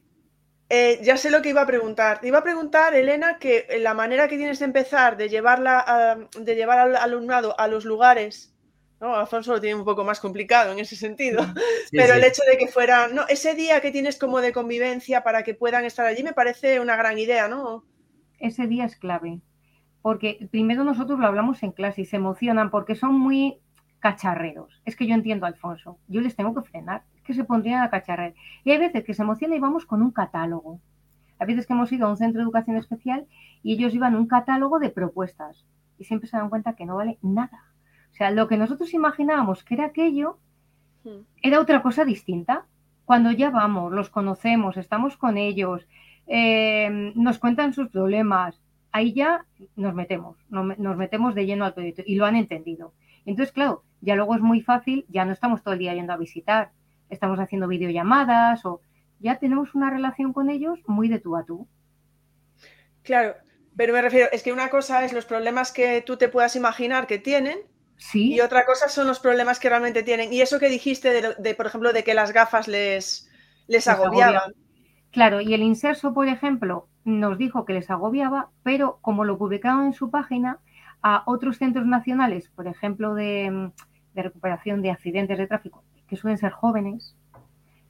[0.70, 2.22] Eh, ya sé lo que iba a preguntar.
[2.22, 6.56] Te iba a preguntar, Elena, que la manera que tienes de empezar de, llevarla de
[6.56, 8.54] llevar al alumnado a los lugares
[9.00, 9.16] ¿no?
[9.16, 11.42] Alfonso lo tiene un poco más complicado en ese sentido,
[11.92, 15.44] pero el hecho de que fuera, no, ese día que tienes como de convivencia para
[15.44, 17.86] que puedan estar allí me parece una gran idea, ¿no?
[18.40, 19.42] Ese día es clave,
[20.02, 23.60] porque primero nosotros lo hablamos en clase y se emocionan porque son muy
[24.00, 24.82] cacharreros.
[24.86, 27.92] Es que yo entiendo a Alfonso, yo les tengo que frenar, que se pondrían a
[27.92, 28.34] cacharrer.
[28.64, 30.80] Y hay veces que se emocionan y vamos con un catálogo.
[31.38, 33.28] Hay veces que hemos ido a un centro de educación especial
[33.62, 35.64] y ellos iban un catálogo de propuestas
[36.00, 37.66] y siempre se dan cuenta que no vale nada.
[38.12, 40.40] O sea, lo que nosotros imaginábamos que era aquello
[41.04, 41.22] hmm.
[41.44, 42.66] era otra cosa distinta.
[43.06, 45.88] Cuando ya vamos, los conocemos, estamos con ellos,
[46.26, 48.60] eh, nos cuentan sus problemas,
[48.92, 49.46] ahí ya
[49.76, 52.94] nos metemos, nos metemos de lleno al proyecto y lo han entendido.
[53.26, 56.18] Entonces, claro, ya luego es muy fácil, ya no estamos todo el día yendo a
[56.18, 56.72] visitar,
[57.10, 58.82] estamos haciendo videollamadas o
[59.20, 61.68] ya tenemos una relación con ellos muy de tú a tú.
[63.04, 63.36] Claro,
[63.76, 67.08] pero me refiero, es que una cosa es los problemas que tú te puedas imaginar
[67.08, 67.60] que tienen
[67.98, 68.34] ¿Sí?
[68.34, 70.32] y otra cosa son los problemas que realmente tienen.
[70.32, 73.30] Y eso que dijiste, de, por ejemplo, de que las gafas les,
[73.68, 74.54] les, agobiaban.
[75.12, 79.86] Claro, y el inserso, por ejemplo, nos dijo que les agobiaba, pero como lo publicaron
[79.86, 80.60] en su página,
[81.02, 83.72] a otros centros nacionales, por ejemplo, de,
[84.14, 87.16] recuperación de accidentes de tráfico, que suelen ser jóvenes,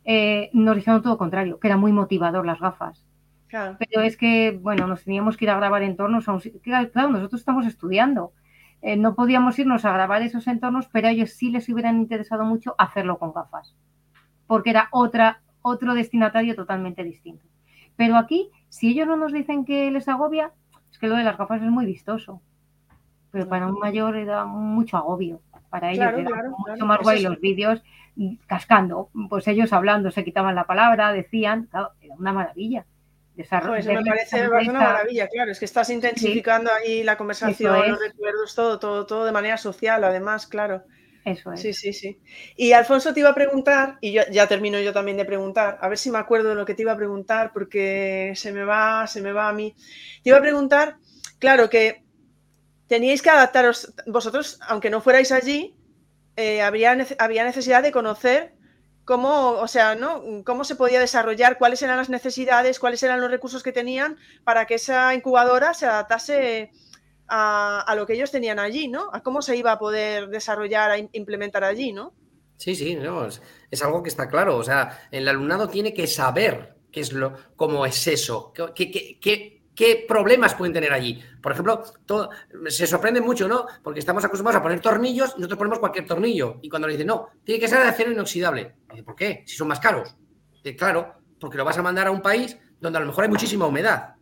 [0.06, 3.06] eh, nos dijeron todo lo contrario, que era muy motivador las gafas.
[3.50, 7.42] Pero es que, bueno, nos teníamos que ir a grabar entornos a un Claro, nosotros
[7.42, 8.32] estamos estudiando.
[8.82, 12.46] Eh, no podíamos irnos a grabar esos entornos, pero a ellos sí les hubieran interesado
[12.46, 13.76] mucho hacerlo con gafas,
[14.46, 17.46] porque era otra, otro destinatario totalmente distinto.
[17.96, 20.54] Pero aquí, si ellos no nos dicen que les agobia,
[20.92, 22.42] es que lo de las gafas es muy vistoso
[23.32, 25.42] pero para un mayor era mucho agobio.
[25.70, 27.82] Para ellos era mucho más guay los vídeos
[28.48, 31.70] cascando, pues ellos hablando, se quitaban la palabra, decían,
[32.02, 32.86] era una maravilla.
[33.36, 38.54] Pues me parece una maravilla, claro, es que estás intensificando ahí la conversación, los recuerdos,
[38.54, 40.84] todo, todo, todo de manera social, además, claro.
[41.24, 41.62] Eso es.
[41.62, 42.20] Sí, sí, sí.
[42.58, 45.88] Y Alfonso te iba a preguntar, y yo, ya termino yo también de preguntar, a
[45.88, 49.08] ver si me acuerdo de lo que te iba a preguntar, porque se me va,
[49.08, 49.74] se me va a mí.
[50.22, 50.98] Te iba a preguntar,
[51.40, 52.04] claro, que
[52.90, 55.78] teníais que adaptaros, vosotros, aunque no fuerais allí,
[56.36, 58.56] eh, habría, había necesidad de conocer
[59.06, 60.44] cómo, o sea, ¿no?
[60.44, 64.66] cómo se podía desarrollar, cuáles eran las necesidades, cuáles eran los recursos que tenían para
[64.66, 66.72] que esa incubadora se adaptase
[67.28, 69.10] a, lo que ellos tenían allí, ¿no?
[69.14, 72.14] A cómo se iba a poder desarrollar, a implementar allí, ¿no?
[72.58, 74.58] Sí, sí, no, es, algo que está claro.
[74.58, 79.20] O sea, el alumnado tiene que saber qué es lo, cómo es eso, qué, qué,
[79.20, 81.24] qué ¿Qué problemas pueden tener allí?
[81.42, 82.32] Por ejemplo, todo,
[82.68, 83.66] se sorprende mucho, ¿no?
[83.82, 86.60] Porque estamos acostumbrados a poner tornillos y nosotros ponemos cualquier tornillo.
[86.62, 88.76] Y cuando le dicen, no, tiene que ser de acero inoxidable.
[88.90, 89.42] Dice, ¿por qué?
[89.48, 90.18] Si son más caros.
[90.52, 93.30] Dice, claro, porque lo vas a mandar a un país donde a lo mejor hay
[93.30, 94.16] muchísima humedad.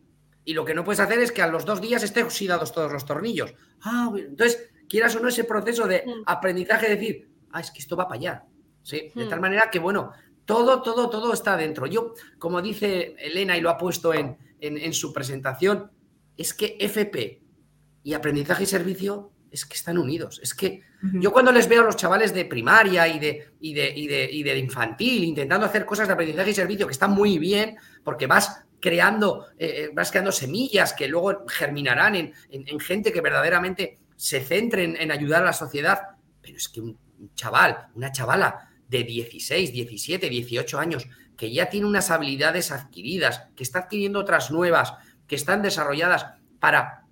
[0.44, 2.92] Y lo que no puedes hacer es que a los dos días estén oxidados todos
[2.92, 3.52] los tornillos.
[3.82, 8.06] Ah, entonces, quieras o no ese proceso de aprendizaje, decir, ah, es que esto va
[8.06, 8.44] para allá.
[8.84, 9.10] ¿Sí?
[9.12, 9.42] De tal mm.
[9.42, 10.12] manera que, bueno,
[10.44, 11.86] todo, todo, todo está dentro.
[11.86, 15.90] Yo, como dice Elena y lo ha puesto en, en, su presentación,
[16.36, 17.42] es que FP
[18.02, 20.40] y aprendizaje y servicio es que están unidos.
[20.42, 20.82] Es que
[21.14, 24.58] yo cuando les veo a los chavales de primaria y de, y de, y de,
[24.58, 29.46] infantil intentando hacer cosas de aprendizaje y servicio que están muy bien, porque vas creando,
[29.58, 35.10] eh, eh, vas creando semillas que luego germinarán en, gente que verdaderamente se centre en,
[35.10, 36.00] ayudar a la sociedad.
[36.40, 36.98] Pero es que un
[37.34, 41.06] chaval, una chavala de 16, 17, 18 años
[41.38, 44.94] que ya tiene unas habilidades adquiridas, que está adquiriendo otras nuevas,
[45.28, 46.26] que están desarrolladas
[46.58, 47.04] para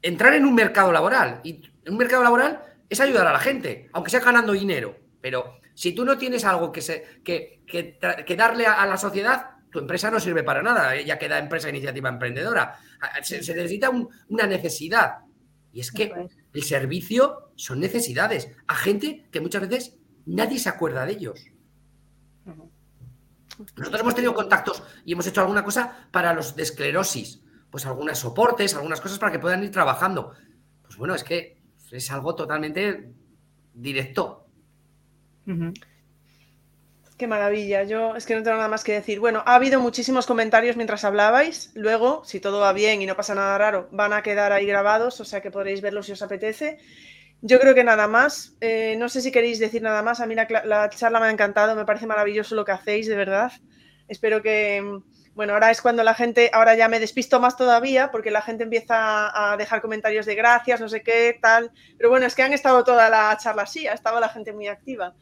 [0.00, 1.40] entrar en un mercado laboral.
[1.42, 4.96] Y un mercado laboral es ayudar a la gente, aunque sea ganando dinero.
[5.20, 9.80] Pero si tú no tienes algo que, se, que, que, darle a, la sociedad, tu
[9.80, 12.78] empresa no sirve para nada, ya queda empresa iniciativa emprendedora.
[13.22, 13.90] Se, necesita
[14.28, 15.16] una necesidad.
[15.72, 16.12] Y es que
[16.52, 19.96] el servicio son necesidades a gente que muchas veces
[20.26, 21.44] nadie se acuerda de ellos.
[23.76, 27.40] Nosotros hemos tenido contactos y hemos hecho alguna cosa para los de esclerosis,
[27.70, 30.32] pues algunos soportes, algunas cosas para que puedan ir trabajando.
[30.82, 33.12] Pues bueno, es que es algo totalmente
[33.72, 34.46] directo.
[37.16, 39.20] Qué maravilla, yo es que no tengo nada más que decir.
[39.20, 41.70] Bueno, ha habido muchísimos comentarios mientras hablabais.
[41.74, 45.20] Luego, si todo va bien y no pasa nada raro, van a quedar ahí grabados,
[45.20, 46.78] o sea que podréis verlos si os apetece.
[47.46, 48.56] Yo creo que nada más.
[48.62, 50.18] Eh, no sé si queréis decir nada más.
[50.20, 53.52] A mí la, charla me ha encantado, me parece maravilloso lo que hacéis, de verdad.
[54.08, 54.82] Espero que,
[55.34, 58.64] bueno, ahora es cuando la gente, ahora ya me despisto más todavía, porque la gente
[58.64, 61.70] empieza a dejar comentarios de gracias, no sé qué, tal.
[61.98, 64.68] Pero bueno, es que han estado toda la charla así, ha estado la gente muy
[64.68, 65.14] activa.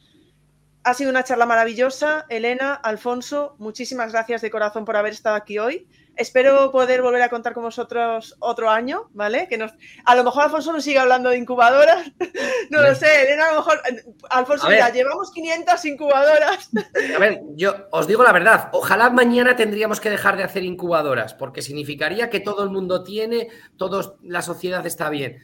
[0.84, 2.26] Ha sido una charla maravillosa.
[2.28, 5.88] Elena, Alfonso, muchísimas gracias de corazón por haber estado aquí hoy.
[6.16, 9.48] Espero poder volver a contar con vosotros otro año, ¿vale?
[9.48, 9.72] Que nos,
[10.04, 12.12] a lo mejor Alfonso nos sigue hablando de incubadoras.
[12.70, 13.80] no lo sé, Elena, a lo mejor.
[14.30, 16.70] Alfonso, ya llevamos 500 incubadoras.
[17.16, 18.68] a ver, yo os digo la verdad.
[18.72, 23.48] Ojalá mañana tendríamos que dejar de hacer incubadoras, porque significaría que todo el mundo tiene,
[23.76, 25.38] todos, la sociedad está bien.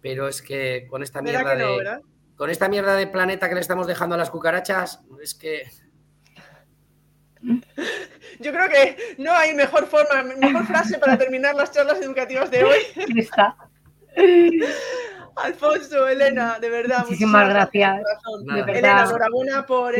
[0.00, 2.00] Pero es que con esta mierda de.
[2.36, 5.62] con esta mierda de planeta que le estamos dejando a las cucarachas, es que.
[7.42, 12.64] Yo creo que no hay mejor forma, mejor frase para terminar las charlas educativas de
[12.64, 12.78] hoy.
[13.16, 13.56] Está.
[15.36, 17.04] Alfonso, Elena, de verdad.
[17.04, 18.00] Muchísimas gracias.
[18.66, 19.94] Elena, enhorabuena por,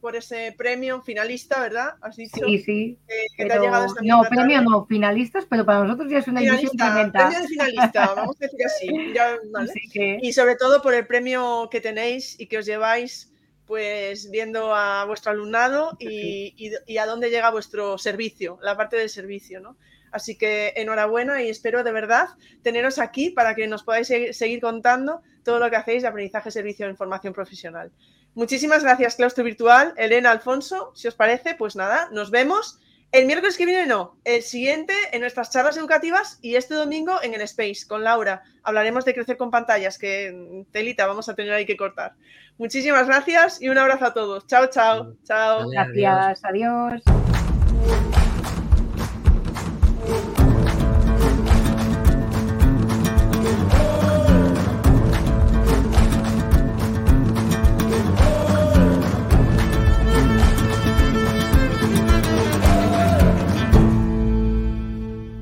[0.00, 1.94] por, ese premio finalista, ¿verdad?
[2.00, 2.98] Has dicho sí, sí.
[4.02, 7.28] no, premio no, finalistas, pero para nosotros ya es una ilusión tremenda.
[7.28, 8.66] Premio de finalista, vamos a decir
[9.66, 10.18] así.
[10.22, 13.33] Y sobre todo por el premio que tenéis y que os lleváis
[13.66, 19.60] pues viendo a vuestro alumnado y, a dónde llega vuestro servicio, la parte del servicio,
[19.60, 19.76] ¿no?
[20.12, 22.28] Así que enhorabuena y espero de verdad
[22.62, 26.86] teneros aquí para que nos podáis seguir contando todo lo que hacéis de aprendizaje, servicio
[26.86, 27.90] en formación profesional.
[28.34, 30.92] Muchísimas gracias, Claustro Virtual, Elena, Alfonso.
[30.94, 32.80] Si os parece, pues nada, nos vemos
[33.14, 37.32] el miércoles que viene no, el siguiente en nuestras charlas educativas y este domingo en
[37.32, 38.42] el Space con Laura.
[38.64, 42.14] Hablaremos de crecer con pantallas, que telita vamos a tener ahí que cortar.
[42.58, 44.48] Muchísimas gracias y un abrazo a todos.
[44.48, 45.14] Chao, chao.
[45.24, 45.70] Chao.
[45.70, 47.02] Gracias, adiós.